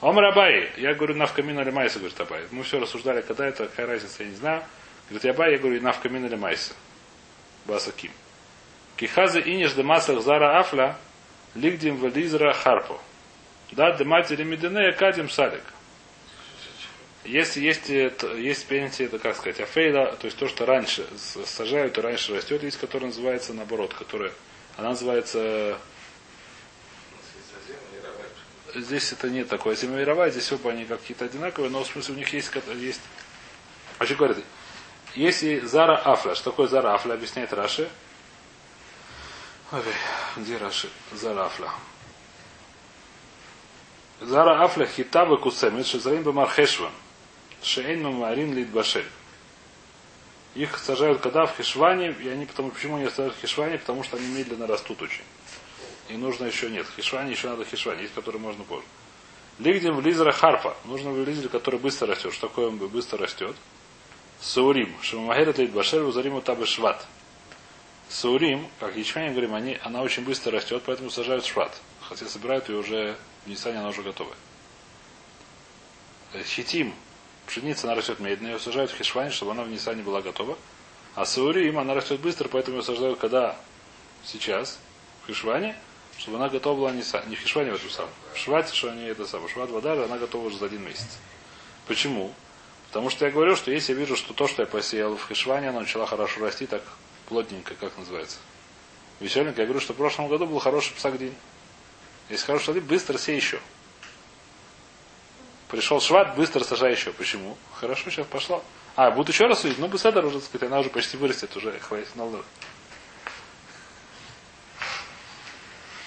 Омар 0.00 0.26
Абай, 0.26 0.70
я 0.76 0.94
говорю, 0.94 1.14
навкамин 1.16 1.60
или 1.60 1.70
майса, 1.70 1.98
говорит 1.98 2.20
Абай. 2.20 2.44
Мы 2.50 2.62
все 2.62 2.78
рассуждали, 2.78 3.20
когда 3.20 3.46
это, 3.46 3.66
какая 3.66 3.86
разница, 3.86 4.22
я 4.22 4.28
не 4.28 4.36
знаю. 4.36 4.62
Говорит, 5.10 5.34
Абай, 5.34 5.52
я 5.52 5.58
говорю, 5.58 5.80
навкамин 5.80 6.26
или 6.26 6.36
майса. 6.36 6.74
Басаким. 7.66 8.12
Кихазы 8.96 9.40
иниш 9.40 9.74
демасах 9.74 10.22
зара 10.22 10.58
афля, 10.58 10.96
лигдим 11.54 11.96
вализра 11.96 12.52
харпо. 12.52 13.00
Да, 13.72 13.92
дематери 13.92 14.44
медене 14.44 14.92
кадим 14.92 15.28
салик. 15.28 15.62
Если 17.24 17.60
есть, 17.60 17.88
есть 17.88 18.66
пенсия, 18.66 19.04
это 19.04 19.18
как 19.18 19.36
сказать, 19.36 19.60
афейда, 19.60 20.16
то 20.18 20.24
есть 20.24 20.38
то, 20.38 20.48
что 20.48 20.64
раньше 20.64 21.06
сажают 21.44 21.98
и 21.98 22.00
раньше 22.00 22.34
растет, 22.34 22.62
есть, 22.62 22.78
которая 22.78 23.08
называется 23.10 23.52
наоборот, 23.52 23.92
которая, 23.92 24.32
она 24.78 24.90
называется 24.90 25.76
здесь 28.74 29.12
это 29.12 29.28
не 29.28 29.44
такое 29.44 29.74
зимовировая, 29.74 30.30
здесь 30.30 30.52
оба 30.52 30.70
они 30.70 30.84
какие-то 30.84 31.24
одинаковые, 31.24 31.68
но 31.68 31.82
в 31.82 31.86
смысле 31.86 32.14
у 32.14 32.18
них 32.18 32.32
есть, 32.32 32.50
есть 32.76 33.00
вообще 33.98 34.14
говорят, 34.14 34.38
если 35.16 35.58
Зара 35.60 35.96
Афля, 35.96 36.36
что 36.36 36.50
такое 36.50 36.68
Зара 36.68 36.94
Афля, 36.94 37.14
объясняет 37.14 37.52
Раши. 37.52 37.90
Ой, 39.72 39.82
где 40.36 40.56
Раши? 40.56 40.88
Зара 41.12 41.46
Афля. 41.46 41.70
Зара 44.20 44.62
Афля 44.62 44.86
хитавы 44.86 45.38
кусем, 45.38 45.82
шизарим 45.84 46.22
бамархешван. 46.22 46.92
Шейн 47.62 48.02
мамарин 48.02 48.54
лид 48.54 48.68
башель. 48.68 49.06
Их 50.54 50.78
сажают 50.78 51.20
когда 51.20 51.46
в 51.46 51.56
хишване, 51.56 52.12
и 52.12 52.28
они 52.28 52.46
потому, 52.46 52.70
почему 52.70 52.96
они 52.96 53.08
сажают 53.08 53.36
в 53.36 53.40
хишване, 53.40 53.78
потому 53.78 54.02
что 54.02 54.16
они 54.16 54.26
медленно 54.28 54.66
растут 54.66 55.02
очень. 55.02 55.24
И 56.08 56.16
нужно 56.16 56.46
еще 56.46 56.70
нет. 56.70 56.86
Хишване 56.96 57.32
еще 57.32 57.48
надо 57.48 57.64
хишване, 57.64 58.02
есть 58.02 58.14
который 58.14 58.40
можно 58.40 58.64
позже. 58.64 58.86
Лигдим 59.58 59.96
в 59.96 60.00
лизера 60.00 60.32
харпа. 60.32 60.76
Нужно 60.84 61.10
в 61.10 61.26
лизере, 61.26 61.48
который 61.48 61.80
быстро 61.80 62.08
растет. 62.08 62.32
Что 62.32 62.48
такое 62.48 62.68
он 62.68 62.78
быстро 62.78 63.18
растет? 63.18 63.56
Саурим. 64.40 64.94
Шамахерет 65.02 65.58
лид 65.58 65.72
башель 65.72 66.00
узариму 66.00 66.40
табы 66.40 66.64
шват. 66.64 67.04
Саурим, 68.08 68.68
как 68.80 68.96
ячмень 68.96 69.32
говорим, 69.32 69.54
они, 69.54 69.78
она 69.82 70.02
очень 70.02 70.24
быстро 70.24 70.52
растет, 70.52 70.82
поэтому 70.86 71.10
сажают 71.10 71.44
шват. 71.44 71.78
Хотя 72.00 72.26
собирают 72.26 72.68
ее 72.68 72.78
уже 72.78 73.16
в 73.44 73.48
Нисане, 73.48 73.80
она 73.80 73.88
уже 73.88 74.02
готовая. 74.02 74.36
Хитим, 76.44 76.94
Пшеница, 77.48 77.86
она 77.86 77.96
растет 77.96 78.20
медленно, 78.20 78.52
ее 78.52 78.58
сажают 78.58 78.90
в 78.90 78.96
хишване, 78.96 79.30
чтобы 79.30 79.52
она 79.52 79.64
в 79.64 79.70
Нисане 79.70 80.02
была 80.02 80.20
готова. 80.20 80.58
А 81.14 81.24
саурим, 81.24 81.78
она 81.78 81.94
растет 81.94 82.20
быстро, 82.20 82.46
поэтому 82.48 82.76
ее 82.76 82.82
сажают 82.82 83.18
когда? 83.18 83.56
Сейчас, 84.22 84.78
в 85.22 85.28
хишване, 85.28 85.74
чтобы 86.18 86.36
она 86.36 86.50
готова 86.50 86.76
была 86.76 86.90
не, 86.90 87.02
не 87.26 87.36
в 87.36 87.40
хишване 87.40 87.72
в 87.72 87.76
этом 87.76 87.88
самом. 87.88 88.10
В 88.34 88.38
швате, 88.38 88.74
что 88.74 88.90
они 88.90 89.04
это 89.04 89.26
самое. 89.26 89.48
Шват 89.48 89.70
вода, 89.70 89.92
она 89.92 90.18
готова 90.18 90.46
уже 90.46 90.58
за 90.58 90.66
один 90.66 90.84
месяц. 90.84 91.18
Почему? 91.86 92.34
Потому 92.88 93.08
что 93.08 93.24
я 93.24 93.30
говорю, 93.30 93.56
что 93.56 93.70
если 93.70 93.94
я 93.94 93.98
вижу, 93.98 94.14
что 94.14 94.34
то, 94.34 94.46
что 94.46 94.62
я 94.62 94.66
посеял 94.66 95.16
в 95.16 95.26
хишване, 95.26 95.70
оно 95.70 95.80
начало 95.80 96.06
хорошо 96.06 96.40
расти, 96.40 96.66
так 96.66 96.82
плотненько, 97.30 97.74
как 97.76 97.96
называется. 97.96 98.36
Веселенько. 99.20 99.62
Я 99.62 99.66
говорю, 99.66 99.80
что 99.80 99.94
в 99.94 99.96
прошлом 99.96 100.28
году 100.28 100.46
был 100.46 100.58
хороший 100.58 100.94
псагдин. 100.94 101.32
Если 102.28 102.44
хороший 102.44 102.64
псагдин, 102.64 102.84
быстро 102.84 103.16
сей 103.16 103.36
еще. 103.36 103.58
Пришел 105.68 106.00
шват, 106.00 106.34
быстро 106.34 106.64
сажай 106.64 106.92
еще. 106.92 107.12
Почему? 107.12 107.56
Хорошо, 107.74 108.10
сейчас 108.10 108.26
пошла. 108.26 108.62
А, 108.96 109.10
будут 109.10 109.28
еще 109.28 109.46
раз 109.46 109.60
судить? 109.60 109.78
Ну, 109.78 109.86
Беседа 109.86 110.20
уже, 110.20 110.40
так 110.40 110.48
сказать, 110.48 110.68
она 110.68 110.80
уже 110.80 110.88
почти 110.88 111.16
вырастет, 111.16 111.54
уже 111.56 111.78
хватит 111.78 112.16
на 112.16 112.42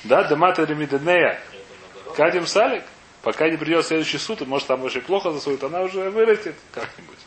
Да, 0.03 0.23
Демата 0.23 0.63
Ремиденея. 0.63 1.39
Кадим 2.15 2.47
Салик. 2.47 2.83
Пока 3.21 3.49
не 3.49 3.57
придет 3.57 3.85
следующий 3.85 4.17
суд, 4.17 4.41
и 4.41 4.45
может 4.45 4.67
там 4.67 4.83
очень 4.83 5.01
плохо 5.01 5.31
засует, 5.31 5.63
она 5.63 5.81
уже 5.81 6.09
вырастет 6.09 6.55
как-нибудь. 6.71 7.19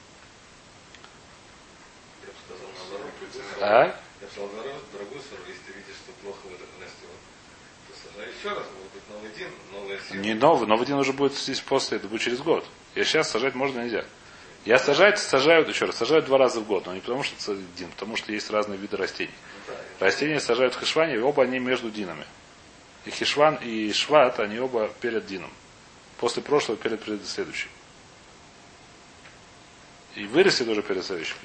А? 3.61 3.85
Я 3.85 4.29
сказал, 4.29 4.51
дорогой 4.93 5.21
сэр, 5.21 5.39
если 5.47 5.79
видишь, 5.79 5.95
что 6.03 6.13
плохо 6.21 6.41
растет, 6.81 7.15
то 7.87 7.95
сажай 7.95 8.35
еще 8.35 8.49
раз, 8.49 8.67
может 8.77 8.93
быть, 8.93 9.09
новый 9.09 9.31
день, 9.39 9.53
новая 9.73 9.84
сила. 9.84 9.84
Не 10.13 10.35
новый, 10.35 10.69
новый 10.69 10.87
день 10.87 10.97
уже 10.97 11.13
будет 11.13 11.35
здесь 11.35 11.61
после, 11.61 11.99
это 11.99 12.09
будет 12.09 12.23
через 12.23 12.41
год. 12.41 12.67
Я 12.95 13.05
сейчас 13.05 13.31
сажать 13.31 13.55
можно 13.55 13.81
нельзя. 13.81 14.05
Я 14.65 14.79
сажать, 14.79 15.19
сажают, 15.19 15.69
еще 15.69 15.85
раз, 15.85 15.97
сажают 15.97 16.25
два 16.25 16.39
раза 16.39 16.61
в 16.61 16.67
год, 16.67 16.87
но 16.87 16.95
не 16.95 17.01
потому 17.01 17.23
что 17.23 17.53
это 17.53 17.61
дин, 17.77 17.91
потому 17.91 18.17
что 18.17 18.33
есть 18.33 18.51
разные 18.51 18.79
виды 18.79 18.97
растений. 18.97 19.35
Растения 20.01 20.41
сажают 20.41 20.75
в 20.75 20.81
хишване, 20.81 21.17
и 21.17 21.19
оба 21.19 21.43
они 21.43 21.59
между 21.59 21.91
динами. 21.91 22.25
И 23.05 23.11
хишван, 23.11 23.57
и 23.57 23.93
шват, 23.93 24.41
они 24.41 24.59
оба 24.59 24.89
перед 25.01 25.27
дином. 25.27 25.51
После 26.19 26.43
прошлого, 26.43 26.79
перед 26.79 27.03
следующим. 27.27 27.69
И 30.15 30.25
вырастет 30.25 30.67
уже 30.69 30.83
перед 30.83 31.05
следующим. 31.05 31.37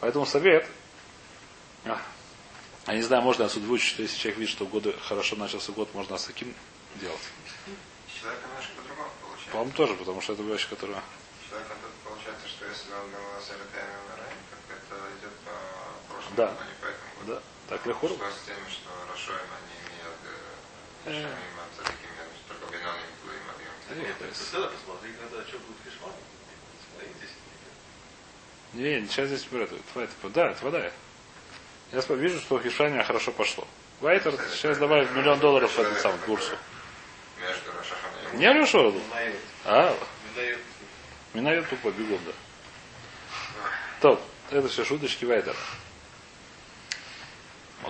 Поэтому 0.00 0.24
совет, 0.24 0.66
а, 1.84 2.00
я 2.86 2.94
не 2.94 3.02
знаю, 3.02 3.22
можно 3.22 3.44
отсюда 3.44 3.66
выучить, 3.66 3.88
что 3.88 4.02
если 4.02 4.16
человек 4.16 4.38
видит, 4.38 4.52
что 4.52 4.64
годы 4.64 4.94
хорошо 5.02 5.36
начался 5.36 5.72
год, 5.72 5.92
можно 5.94 6.16
с 6.16 6.24
таким 6.24 6.54
делать. 6.98 7.26
Человек 8.06 8.40
немножко 8.44 8.72
по-другому 8.76 9.10
получается. 9.22 9.50
По-моему, 9.50 9.72
тоже, 9.72 9.94
потому 9.94 10.20
что 10.20 10.32
это 10.34 10.42
вещь, 10.42 10.68
которая... 10.68 11.02
Человек 11.48 11.68
тут 11.68 11.94
получается, 12.04 12.46
что 12.48 12.66
если 12.66 12.92
он 12.92 13.06
говорил 13.10 13.40
с 13.40 13.48
Элитами 13.54 13.94
как 14.50 14.76
это 14.76 14.94
идет 15.16 15.34
по 15.46 15.54
прошлому 16.12 16.36
Да. 16.36 16.48
а 16.52 16.64
не 16.66 16.74
по 16.82 16.86
этому 16.90 17.10
году. 17.20 17.26
Да, 17.32 17.38
так 17.68 17.86
легко. 17.86 18.08
Что 18.08 18.30
с 18.30 18.42
теми, 18.44 18.66
что 18.68 18.90
Рашоем 19.08 19.48
они 19.48 19.74
имеют. 19.86 20.18
Шамим, 21.08 21.56
Ацадиким, 21.62 22.12
только 22.48 22.64
Биноним, 22.68 23.10
Плуим, 23.22 23.44
Адьем. 23.48 24.02
Нет, 24.02 24.16
посмотри, 24.18 25.12
когда 25.14 25.40
что 25.46 25.58
будет 25.58 25.80
кошмар. 25.86 26.12
Смотри, 26.90 27.08
здесь. 27.16 27.34
Не, 28.74 29.00
не, 29.00 29.08
сейчас 29.08 29.28
здесь 29.28 29.46
это, 29.50 29.74
это, 29.74 30.00
это, 30.00 30.28
да, 30.28 30.50
это 30.50 30.64
вода. 30.64 30.92
Я 31.92 32.00
вижу, 32.16 32.40
что 32.40 32.60
хишание 32.60 33.02
хорошо 33.02 33.32
пошло. 33.32 33.66
Вайтер 34.00 34.34
сейчас 34.52 34.76
добавит 34.78 35.10
миллион 35.12 35.38
долларов 35.40 35.72
в 35.72 35.78
этот 35.78 35.98
самый 36.00 36.18
курсу. 36.20 36.56
Не. 38.34 38.52
Дает. 39.10 39.34
А. 39.64 39.96
Минает 41.34 41.68
тупо 41.68 41.90
бегом, 41.90 42.20
да. 42.24 42.32
То, 44.00 44.20
это 44.50 44.68
все 44.68 44.84
шуточки 44.84 45.24
Вайтера. 45.24 45.56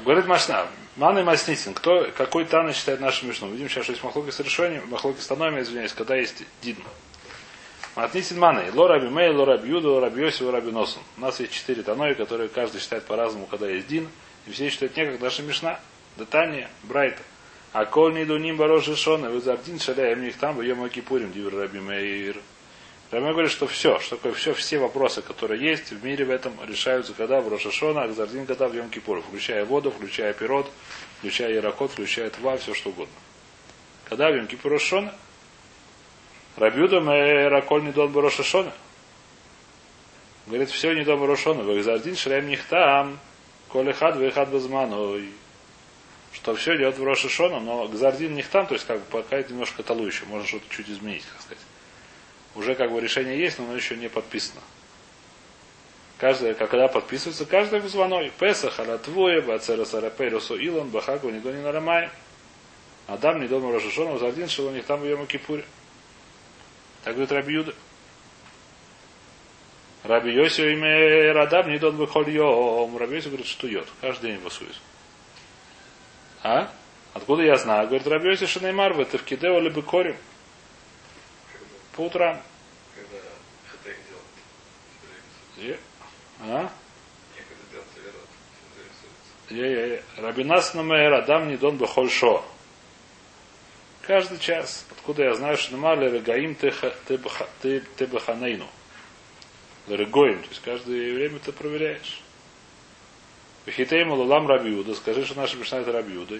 Говорит 0.04 0.26
Машна, 0.26 0.66
Ман 0.96 1.18
и 1.18 1.22
Маснитин, 1.22 1.74
кто, 1.74 2.10
какой 2.16 2.44
Тана 2.44 2.72
считает 2.72 3.00
нашу 3.00 3.26
Мишну? 3.26 3.50
Видим 3.50 3.68
сейчас, 3.68 3.84
что 3.84 3.92
есть 3.92 4.04
махлоки 4.04 4.30
с 4.30 4.40
решением, 4.40 4.88
махлоки 4.88 5.20
с 5.20 5.26
Таноем, 5.26 5.60
извиняюсь, 5.60 5.92
когда 5.92 6.16
есть 6.16 6.42
Дин. 6.62 6.76
Матнитин 7.96 8.38
Маны, 8.38 8.70
Ло 8.72 8.86
Раби 8.86 9.08
Мей, 9.08 9.30
Ло 9.30 9.44
Раби 9.44 9.68
Юда, 9.70 9.88
Ло 9.90 10.00
Раби 10.00 10.22
Йоси, 10.22 10.42
Ло 10.42 10.52
Раби 10.52 10.70
Носун. 10.70 11.02
У 11.16 11.20
нас 11.20 11.40
есть 11.40 11.52
четыре 11.52 11.82
Танои, 11.82 12.14
которые 12.14 12.48
каждый 12.48 12.80
считает 12.80 13.04
по-разному, 13.04 13.46
когда 13.46 13.68
есть 13.68 13.88
Дин, 13.88 14.08
и 14.46 14.52
все 14.52 14.68
считают 14.70 14.96
не 14.96 15.06
как 15.06 15.20
наша 15.20 15.42
Мишна. 15.42 15.80
Датания, 16.16 16.70
Брайта. 16.82 17.22
А 17.72 17.84
коль 17.84 18.14
не 18.14 18.24
дуним 18.24 18.56
бароши 18.56 18.96
шона, 18.96 19.28
вы 19.28 19.40
зардин 19.40 19.78
шаляем 19.78 20.22
них 20.22 20.36
там, 20.38 20.56
в 20.56 20.62
Йома 20.62 20.88
Кипурим, 20.88 21.32
Дивер 21.32 21.54
Раби 21.54 21.80
Мейр. 21.80 22.36
Раби 23.10 23.26
говорит, 23.26 23.50
что 23.50 23.66
все, 23.66 23.98
что 24.00 24.16
такое 24.16 24.32
все, 24.32 24.54
все 24.54 24.78
вопросы, 24.78 25.20
которые 25.20 25.62
есть 25.62 25.90
в 25.92 26.02
мире 26.02 26.24
в 26.24 26.30
этом, 26.30 26.54
решаются 26.66 27.12
когда 27.12 27.40
в 27.40 27.48
Рошашона, 27.48 28.04
а 28.04 28.08
Зардин 28.12 28.46
когда 28.46 28.68
в 28.68 28.74
Йом 28.74 28.88
Кипур, 28.88 29.20
включая 29.20 29.66
воду, 29.66 29.90
включая 29.90 30.32
пирот, 30.32 30.70
включая 31.18 31.52
ярокот, 31.52 31.92
включая 31.92 32.30
тва, 32.30 32.56
все 32.56 32.72
что 32.72 32.88
угодно. 32.88 33.14
Когда 34.08 34.30
в 34.30 34.36
Йом 34.36 34.46
Кипур 34.46 34.72
Рошашона? 34.72 35.14
Рабиуда 36.56 37.00
Мэраколь 37.00 37.84
не 37.84 37.92
дон 37.92 38.14
Рошашона. 38.16 38.72
Говорит, 40.46 40.70
все 40.70 40.94
не 40.94 41.04
дон 41.04 41.22
Рошашона, 41.22 41.62
в 41.62 41.82
Зардин 41.82 42.16
шрем 42.16 42.46
них 42.48 42.64
там, 42.64 43.18
коли 43.68 43.92
хад 43.92 44.16
выхад 44.16 44.48
безманой. 44.48 45.32
Что 46.32 46.54
все 46.54 46.76
идет 46.76 46.98
в 46.98 47.04
Рошашона, 47.04 47.60
но 47.60 47.88
Гзардин 47.88 48.34
них 48.34 48.48
там, 48.48 48.66
то 48.66 48.74
есть 48.74 48.86
как 48.86 48.98
бы 49.00 49.04
пока 49.10 49.38
это 49.38 49.52
немножко 49.52 49.82
талу 49.82 50.06
еще, 50.06 50.24
можно 50.26 50.46
что-то 50.46 50.64
чуть 50.70 50.88
изменить, 50.88 51.24
как 51.24 51.40
сказать 51.40 51.58
уже 52.58 52.74
как 52.74 52.92
бы 52.92 53.00
решение 53.00 53.38
есть, 53.38 53.58
но 53.58 53.64
оно 53.64 53.76
еще 53.76 53.96
не 53.96 54.08
подписано. 54.08 54.60
Каждое, 56.18 56.54
когда 56.54 56.88
подписывается, 56.88 57.46
каждый 57.46 57.80
звоной. 57.82 58.32
Песах, 58.38 58.80
Алатвуя, 58.80 59.40
Бацера 59.40 59.84
Сарапейрусу 59.84 60.56
Илон, 60.56 60.88
Бахагу, 60.88 61.30
Нидони 61.30 61.60
Нарамай. 61.60 62.10
Адам, 63.06 63.40
Нидон 63.40 63.72
Рошашона, 63.72 64.18
Зардин, 64.18 64.48
шел 64.48 64.66
у 64.66 64.70
них 64.70 64.84
там 64.84 65.00
в 65.00 65.06
Йома 65.06 65.26
Кипуре. 65.26 65.64
Так 67.04 67.14
говорит 67.14 67.32
Раби 67.32 67.54
Юда. 67.54 67.74
Раби 70.02 70.32
Йоси 70.32 70.72
имя 70.72 71.32
Радам, 71.32 71.70
Нидон 71.70 71.96
Бехоль 71.96 72.30
Йом. 72.30 72.98
Раби 72.98 73.16
Йоси 73.16 73.28
говорит, 73.28 73.46
что 73.46 73.68
йод. 73.68 73.86
Каждый 74.00 74.32
день 74.32 74.40
басует. 74.40 74.74
А? 76.42 76.70
Откуда 77.14 77.42
я 77.42 77.56
знаю? 77.56 77.86
Говорит, 77.86 78.06
Раби 78.06 78.30
Йоси 78.30 78.46
Шанеймар, 78.46 78.92
в 78.92 79.00
это 79.00 79.18
в 79.18 79.24
Кидео 79.24 79.58
либо 79.58 79.82
корим. 79.82 80.16
По 81.96 82.02
утрам. 82.02 82.40
А? 86.40 86.70
Рабинас 90.18 90.74
намер 90.74 91.14
Адам 91.14 91.48
Нидон 91.48 91.78
Бехоль 91.78 92.10
Шо. 92.10 92.44
Каждый 94.02 94.38
час. 94.38 94.86
Откуда 94.90 95.24
я 95.24 95.34
знаю, 95.34 95.56
что 95.56 95.72
намали 95.72 96.08
Регаим 96.08 96.54
ты 96.54 96.70
Беханейну. 98.06 98.66
Регоим. 99.86 100.42
То 100.42 100.48
есть 100.48 100.62
каждое 100.62 101.14
время 101.14 101.38
ты 101.38 101.52
проверяешь. 101.52 102.22
Вихитейм 103.68 104.10
Лулам 104.10 104.46
Рабиуда. 104.46 104.94
Скажи, 104.94 105.26
что 105.26 105.36
наша 105.36 105.58
Мишна 105.58 105.80
это 105.80 105.92
Рабиуда. 105.92 106.38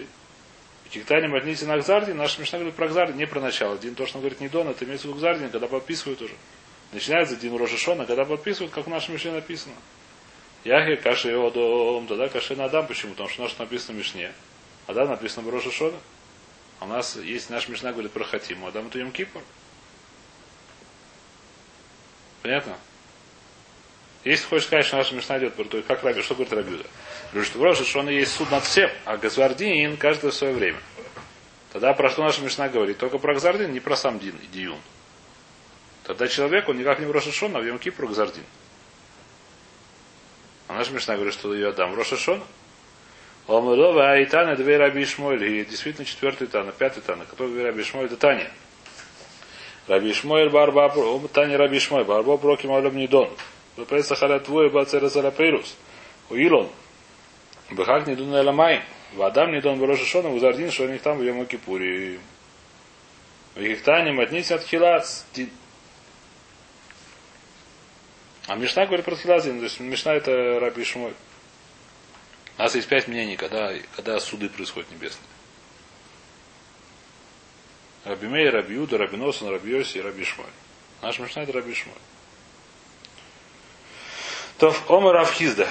Тиктани 0.89 1.27
Матнити 1.27 1.63
на 1.65 1.77
Гзарди, 1.77 2.11
наша 2.11 2.41
Мишна 2.41 2.57
говорит 2.57 2.75
про 2.75 2.87
Гзарди, 2.87 3.15
не 3.15 3.27
про 3.27 3.39
начало. 3.39 3.77
Дин 3.77 3.93
то, 3.93 4.07
что 4.07 4.17
он 4.17 4.21
говорит 4.21 4.41
не 4.41 4.49
Дон, 4.49 4.67
это 4.67 4.83
имеется 4.85 5.07
в 5.07 5.15
виду 5.15 5.49
когда 5.51 5.67
подписывают 5.67 6.19
уже. 6.23 6.33
Начинается 6.91 7.35
Дин 7.35 7.55
Рошишона, 7.55 8.07
когда 8.07 8.25
подписывают, 8.25 8.73
как 8.73 8.87
в 8.87 8.89
нашей 8.89 9.11
Мишне 9.11 9.31
написано. 9.31 9.75
Яхе 10.63 10.95
Каши 10.97 11.29
Одом, 11.37 12.07
тогда 12.07 12.29
Каши 12.29 12.55
Надам. 12.55 12.87
Почему? 12.87 13.11
Потому 13.11 13.29
что 13.29 13.43
у 13.43 13.45
нас 13.45 13.59
написано 13.59 13.93
в 13.93 13.97
Мишне. 13.99 14.31
А 14.87 14.93
да, 14.95 15.05
написано 15.05 15.47
в 15.47 15.53
Рошишона. 15.53 15.99
А 16.79 16.85
у 16.85 16.87
нас 16.87 17.15
есть 17.15 17.51
наш 17.51 17.67
Мишна 17.67 17.91
говорит 17.91 18.11
про 18.11 18.23
Хатиму, 18.23 18.65
Адам 18.65 18.87
это 18.87 18.97
Йом 18.97 19.11
Кипр. 19.11 19.41
Понятно? 22.41 22.75
Если 24.23 24.47
хочешь 24.47 24.65
сказать, 24.65 24.87
что 24.87 24.97
наша 24.97 25.13
Мишна 25.13 25.37
идет 25.37 25.53
про 25.53 25.65
то, 25.65 25.79
как 25.83 26.03
Раби, 26.03 26.23
что 26.23 26.33
говорит 26.33 26.53
Рабиуда? 26.53 26.85
Говорит, 27.31 27.49
что 27.49 27.59
в 27.59 27.63
Рошишона 27.63 28.09
есть 28.09 28.33
суд 28.33 28.49
над 28.49 28.63
всем, 28.63 28.89
а 29.05 29.17
Газвардин 29.17 29.97
каждое 29.97 30.31
свое 30.31 30.53
время. 30.53 30.79
Тогда 31.71 31.93
про 31.93 32.09
что 32.09 32.23
наша 32.23 32.41
Мишна 32.41 32.67
говорит? 32.69 32.97
Только 32.97 33.19
про 33.19 33.33
Газардин, 33.33 33.71
не 33.71 33.79
про 33.79 33.95
сам 33.95 34.17
Дин, 34.17 34.35
Диюн. 34.51 34.79
Тогда 36.03 36.27
человек, 36.27 36.67
он 36.67 36.77
никак 36.77 36.99
не 36.99 37.05
в 37.05 37.11
Рошишон, 37.11 37.55
а 37.55 37.59
в 37.59 37.65
Йом 37.65 37.77
Кипр 37.77 38.07
Газардин. 38.07 38.43
А 40.67 40.73
наша 40.73 40.91
Мишна 40.91 41.15
говорит, 41.15 41.33
что 41.33 41.53
ее 41.53 41.69
отдам 41.69 41.91
в 41.91 41.97
Рошишон. 41.97 42.41
Омылова 43.47 44.11
Айтана 44.11 44.55
две 44.55 44.77
Раби 44.77 45.03
Ишмойль. 45.03 45.43
И 45.43 45.65
действительно 45.65 46.05
четвертый 46.05 46.47
Тана, 46.47 46.71
пятый 46.71 47.01
Тана, 47.01 47.25
который 47.25 47.51
две 47.51 47.65
Раби 47.65 47.83
Ишмойль, 47.83 48.07
это 48.07 48.17
Таня. 48.17 48.49
Раби 49.87 50.11
Ишмойль 50.11 50.49
Барба, 50.49 50.91
Таня 51.31 51.57
Раби 51.57 51.77
Ишмойль, 51.77 52.05
Барбо 52.05 52.37
Проки 52.37 52.65
Малем 52.65 52.95
Нидон. 52.95 53.29
Выпреса 53.75 54.15
Халя 54.15 54.39
Твой 54.39 54.69
Бацера 54.71 55.09
Зарапейрус. 55.09 55.75
Уилон. 56.29 56.69
Бахак 57.71 58.07
Нидун 58.07 58.35
Эламай. 58.35 58.83
Вадам 59.13 59.51
Нидон 59.51 59.79
Барошишона, 59.79 60.29
Узардин, 60.29 60.71
что 60.71 60.83
у 60.83 60.87
них 60.87 61.01
там 61.01 61.17
в 61.17 61.23
Йома 61.23 61.45
Кипуре. 61.45 62.19
В 63.55 63.59
Ихтане 63.59 64.11
Матнись 64.11 64.51
от 64.51 64.63
Хилац. 64.63 65.23
А 68.47 68.55
Мишна 68.55 68.85
говорит 68.85 69.05
про 69.05 69.15
Хилазин, 69.15 69.59
то 69.59 69.65
есть 69.65 69.79
Мишна 69.79 70.13
это 70.13 70.59
Раби 70.59 70.83
Шмой. 70.83 71.13
У 72.57 72.61
нас 72.61 72.73
есть 72.73 72.87
пять 72.87 73.07
мнений, 73.07 73.35
когда, 73.35 73.73
когда 73.95 74.19
суды 74.19 74.49
происходят 74.49 74.89
небесные. 74.89 75.27
Раби 78.05 78.27
Мей, 78.27 78.49
Раби 78.49 78.75
Юда, 78.75 78.97
Раби 78.97 79.17
Носон, 79.17 79.49
Раби 79.49 79.71
Йоси 79.71 79.99
и 79.99 80.01
Раби 80.01 80.23
Шмой. 80.23 80.47
Наш 81.01 81.19
Мишна 81.19 81.43
это 81.43 81.51
Раби 81.51 81.73
Шмой. 81.73 81.95
То 84.57 84.75
Омар 84.87 85.13
Рафхизда. 85.13 85.67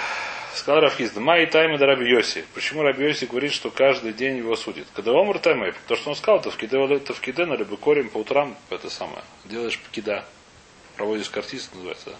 Сказал 0.54 0.80
Рафхизда, 0.80 1.20
Май 1.20 1.46
тайма 1.46 1.78
да 1.78 1.86
Раби 1.86 2.08
Йоси. 2.08 2.44
Почему 2.54 2.82
Раби 2.82 3.04
Йоси 3.04 3.26
говорит, 3.26 3.52
что 3.52 3.70
каждый 3.70 4.12
день 4.12 4.38
его 4.38 4.56
судит? 4.56 4.86
Когда 4.94 5.12
Омар 5.12 5.38
тайма, 5.38 5.72
то, 5.86 5.96
что 5.96 6.10
он 6.10 6.16
сказал, 6.16 6.40
то 6.40 6.50
в 6.50 6.56
киде, 6.56 7.46
на 7.46 7.54
либо 7.54 7.76
корем 7.76 8.08
по 8.08 8.18
утрам, 8.18 8.56
это 8.70 8.90
самое. 8.90 9.22
Делаешь 9.44 9.78
кида, 9.92 10.24
проводишь 10.96 11.30
картист, 11.30 11.74
называется? 11.74 12.14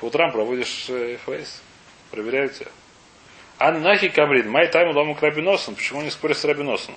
По 0.00 0.06
утрам 0.06 0.30
проводишь 0.30 0.86
э, 0.88 1.18
хвейс, 1.24 1.62
проверяют 2.10 2.54
тебя. 2.54 2.70
Ан 3.58 3.82
нахи 3.82 4.08
камрин, 4.08 4.48
май 4.48 4.68
тайм 4.68 4.94
лому 4.94 5.14
к 5.14 5.22
Рабиносом. 5.22 5.74
Почему 5.74 6.02
не 6.02 6.10
споришь 6.10 6.38
с 6.38 6.44
Рабиносом? 6.44 6.94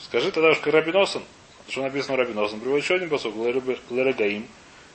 Скажи 0.00 0.32
тогда 0.32 0.50
уж 0.50 0.58
к 0.58 0.66
Рабиносом. 0.66 1.22
Что 1.68 1.82
написано 1.82 2.16
Рабиносом? 2.16 2.60
Приводит 2.60 2.84
еще 2.84 2.94
один 2.96 3.08
посок. 3.08 3.34
Лерегаим. 3.34 4.48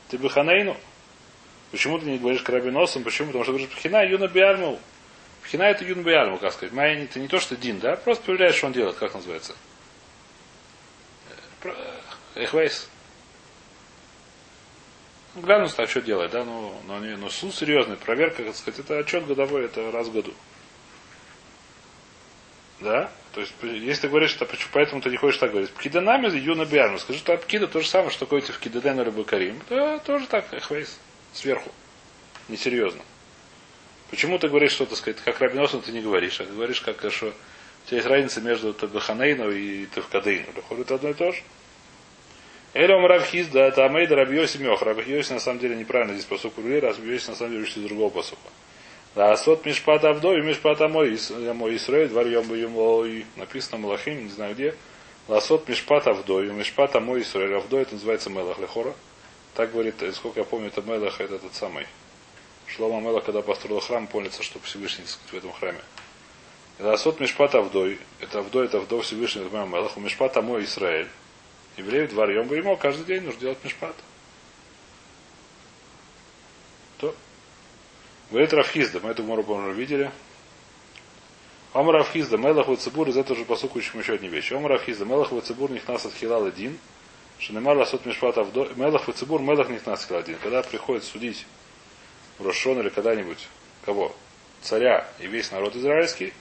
Ты 0.09 0.17
бы 0.17 0.29
ханейну. 0.29 0.77
Почему 1.71 1.99
ты 1.99 2.05
не 2.05 2.17
говоришь 2.17 2.41
к 2.41 2.49
Рабиносам? 2.49 3.03
Почему? 3.03 3.27
Потому 3.27 3.45
что 3.45 3.53
говоришь 3.53 3.69
Пхина 3.69 4.05
Юна 4.05 4.27
Биарму. 4.27 4.79
Пхина 5.43 5.63
это 5.63 5.85
Юна 5.85 6.03
Биарму, 6.03 6.37
как 6.37 6.53
сказать. 6.53 6.73
Майя 6.73 7.03
это 7.03 7.19
не 7.19 7.27
то, 7.27 7.39
что 7.39 7.55
Дин, 7.55 7.79
да? 7.79 7.95
Просто 7.95 8.23
проверяешь, 8.25 8.55
что 8.55 8.67
он 8.67 8.73
делает. 8.73 8.97
Как 8.97 9.13
называется? 9.13 9.55
Эхвейс. 12.35 12.89
Глянуть, 15.35 15.73
а 15.77 15.87
что 15.87 16.01
делать, 16.01 16.31
да, 16.31 16.43
ну, 16.43 16.75
но, 16.87 16.99
не, 16.99 17.15
но 17.15 17.29
суд 17.29 17.55
серьезный, 17.55 17.95
проверка, 17.95 18.43
как 18.43 18.53
сказать, 18.53 18.81
это 18.81 18.99
отчет 18.99 19.25
годовой, 19.25 19.63
это 19.63 19.89
раз 19.89 20.07
в 20.07 20.11
году. 20.11 20.33
Да? 22.81 23.09
То 23.31 23.39
есть, 23.39 23.53
если 23.61 24.01
ты 24.01 24.09
говоришь, 24.09 24.31
что 24.31 24.45
почему, 24.45 24.71
поэтому 24.73 25.01
ты 25.01 25.09
не 25.09 25.15
хочешь 25.15 25.39
так 25.39 25.51
говорить. 25.51 25.71
Пкиданами 25.71 26.37
юна 26.37 26.65
биарма. 26.65 26.97
Скажи, 26.97 27.19
что 27.19 27.37
пкида 27.37 27.67
то 27.67 27.79
же 27.79 27.87
самое, 27.87 28.09
что 28.09 28.25
такое 28.25 28.41
в 28.41 28.59
кидаден 28.59 28.99
или 28.99 29.09
бакарим. 29.09 29.61
Да, 29.69 29.99
тоже 29.99 30.27
так, 30.27 30.53
эхвейс, 30.53 30.99
сверху. 31.33 31.71
несерьезно. 32.47 33.01
Почему 34.09 34.37
ты 34.39 34.49
говоришь, 34.49 34.71
что, 34.71 34.85
так 34.85 34.97
сказать, 34.97 35.21
как 35.23 35.39
Рабиносом 35.39 35.81
ты 35.81 35.91
не 35.91 36.01
говоришь, 36.01 36.39
а 36.41 36.45
ты 36.45 36.51
говоришь, 36.51 36.81
как, 36.81 36.97
что 37.11 37.27
у 37.27 37.87
тебя 37.87 37.97
есть 37.97 38.07
разница 38.07 38.41
между 38.41 38.73
Табаханейну 38.73 39.49
и 39.51 39.85
Тавкадейну. 39.85 40.47
Это 40.79 40.95
одно 40.95 41.09
и 41.09 41.13
то 41.13 41.31
же. 41.31 41.41
Элем 42.73 43.05
Равхиз, 43.05 43.47
да, 43.47 43.67
это 43.67 43.85
Амейда 43.85 44.15
Рабьоси 44.15 44.57
Мех. 44.57 44.81
Рабьоси 44.81 45.33
на 45.33 45.39
самом 45.39 45.59
деле 45.59 45.75
неправильно 45.75 46.13
здесь 46.13 46.25
посуку 46.25 46.61
Рули, 46.61 46.79
Рабьоси 46.79 47.29
на 47.29 47.35
самом 47.35 47.51
деле 47.51 47.63
учит 47.63 47.83
другого 47.83 48.09
посука. 48.09 48.49
Да, 49.13 49.35
сот 49.35 49.65
Мишпат 49.65 50.05
Авдо 50.05 50.37
и 50.37 50.41
Мишпат 50.41 50.79
Амой, 50.79 51.19
мой 51.53 51.75
Исраиль, 51.75 52.07
два 52.07 52.21
Йом 52.23 53.25
написано 53.35 53.77
Малахим, 53.77 54.23
не 54.23 54.29
знаю 54.29 54.55
где. 54.55 54.73
Ласот 55.27 55.67
Мишпат 55.67 56.07
Авдо 56.07 56.43
и 56.43 56.49
Мишпат 56.49 56.95
Амой 56.95 57.21
Исраиль. 57.21 57.55
Авдо 57.55 57.79
это 57.79 57.93
называется 57.93 58.29
Мелах 58.29 58.57
Лехора. 58.59 58.93
Так 59.53 59.71
говорит, 59.71 59.95
сколько 60.15 60.39
я 60.39 60.45
помню, 60.45 60.67
это 60.67 60.81
Мелах, 60.81 61.19
это 61.19 61.35
этот 61.35 61.53
самый. 61.53 61.85
Шлома 62.67 63.01
Мелах, 63.01 63.25
когда 63.25 63.41
построил 63.41 63.81
храм, 63.81 64.07
понялся, 64.07 64.43
что 64.43 64.59
Всевышний 64.59 65.05
сказать, 65.05 65.31
в 65.31 65.37
этом 65.37 65.51
храме. 65.51 65.81
Ласот 66.79 67.19
Мишпат 67.19 67.53
Авдой, 67.53 67.99
это 68.21 68.39
Авдой, 68.39 68.65
это 68.65 68.77
Авдо 68.77 69.01
Всевышний, 69.01 69.41
это 69.45 69.55
Мелах, 69.65 69.97
у 69.97 69.99
Мишпат 69.99 70.37
Амой 70.37 70.63
Исраиль. 70.63 71.09
Евреев 71.77 72.09
два 72.09 72.31
Йом 72.31 72.51
ему 72.53 72.75
каждый 72.77 73.05
день 73.05 73.23
нужно 73.23 73.39
делать 73.39 73.57
Мишпат. 73.63 73.95
То. 76.97 77.15
Говорит 78.29 78.53
Рафхизда, 78.53 78.99
мы 79.01 79.11
эту 79.11 79.23
мору, 79.23 79.43
по-моему, 79.43 79.73
видели. 79.73 80.11
Ом 81.73 81.89
Рафхизда, 81.89 82.37
Мелах 82.37 82.67
Вацебур, 82.67 83.07
из 83.09 83.17
этого 83.17 83.37
же 83.37 83.45
посуку 83.45 83.79
еще 83.79 84.13
одни 84.13 84.27
вещи. 84.27 84.53
Ом 84.53 84.65
Рафхизда, 84.65 85.05
Мелах 85.05 85.31
Вацебур, 85.31 85.71
них 85.71 85.87
нас 85.87 86.05
от 86.05 86.13
Хилал 86.13 86.45
один. 86.45 86.77
Шанемар 87.41 87.75
Ласот 87.75 88.05
Мишпат 88.05 88.37
Авдо. 88.37 88.69
Мелах 88.75 89.07
Вацебур, 89.07 89.41
Мелах 89.41 89.67
них 89.69 89.83
нас 89.87 90.05
Хилал 90.05 90.21
один. 90.21 90.37
Когда 90.43 90.61
приходит 90.61 91.03
судить 91.03 91.47
Рошон 92.37 92.79
или 92.79 92.89
когда-нибудь 92.89 93.47
кого? 93.83 94.15
Царя 94.61 95.07
и 95.19 95.25
весь 95.25 95.51
народ 95.51 95.75
израильский. 95.75 96.33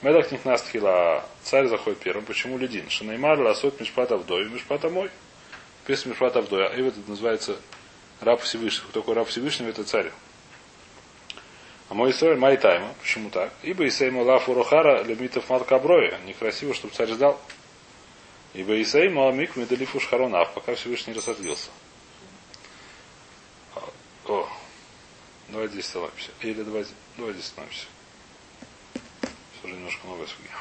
Мелах 0.00 0.32
них 0.32 0.46
нас 0.46 0.66
Хила. 0.66 1.26
Царь 1.42 1.66
заходит 1.66 1.98
первым. 1.98 2.24
Почему 2.24 2.56
Ледин? 2.56 2.88
Шанеймар 2.88 3.38
Ласот 3.38 3.78
Мишпат 3.80 4.12
Авдой. 4.12 4.48
Мишпат 4.48 4.82
Амой. 4.86 5.10
Песня 5.86 6.10
Мишпат 6.10 6.36
Авдой. 6.36 6.66
А 6.66 6.70
это 6.70 6.98
называется 7.06 7.56
раб 8.22 8.40
Всевышнего. 8.40 8.88
Кто 8.88 9.00
такой 9.00 9.14
раб 9.14 9.28
Всевышнего? 9.28 9.68
Это 9.68 9.84
царь. 9.84 10.10
А 11.90 11.94
мой 11.94 12.12
Исраиль 12.12 12.38
май 12.38 12.56
тайма. 12.56 12.94
Почему 13.02 13.28
так? 13.28 13.52
Ибо 13.62 13.86
Исаима 13.86 14.22
лафу 14.22 14.54
рохара 14.54 15.02
лемитов 15.02 15.50
маткаброя. 15.50 16.18
Некрасиво, 16.24 16.72
чтобы 16.72 16.94
царь 16.94 17.08
ждал. 17.08 17.38
Ибо 18.56 18.80
Исаима 18.80 19.30
мик 19.32 19.54
медалифу 19.56 20.00
шхаронав, 20.00 20.54
пока 20.54 20.74
Всевышний 20.74 21.12
рассадился. 21.12 21.68
О, 24.24 24.48
давай 25.50 25.68
здесь 25.68 25.84
остановимся. 25.84 26.30
Или 26.40 26.62
давай, 26.62 26.86
давай 27.18 27.34
здесь 27.34 27.44
остановимся. 27.44 27.86
Все 29.58 29.68
же 29.68 29.74
немножко 29.74 30.06
новая 30.06 30.26
судья. 30.26 30.52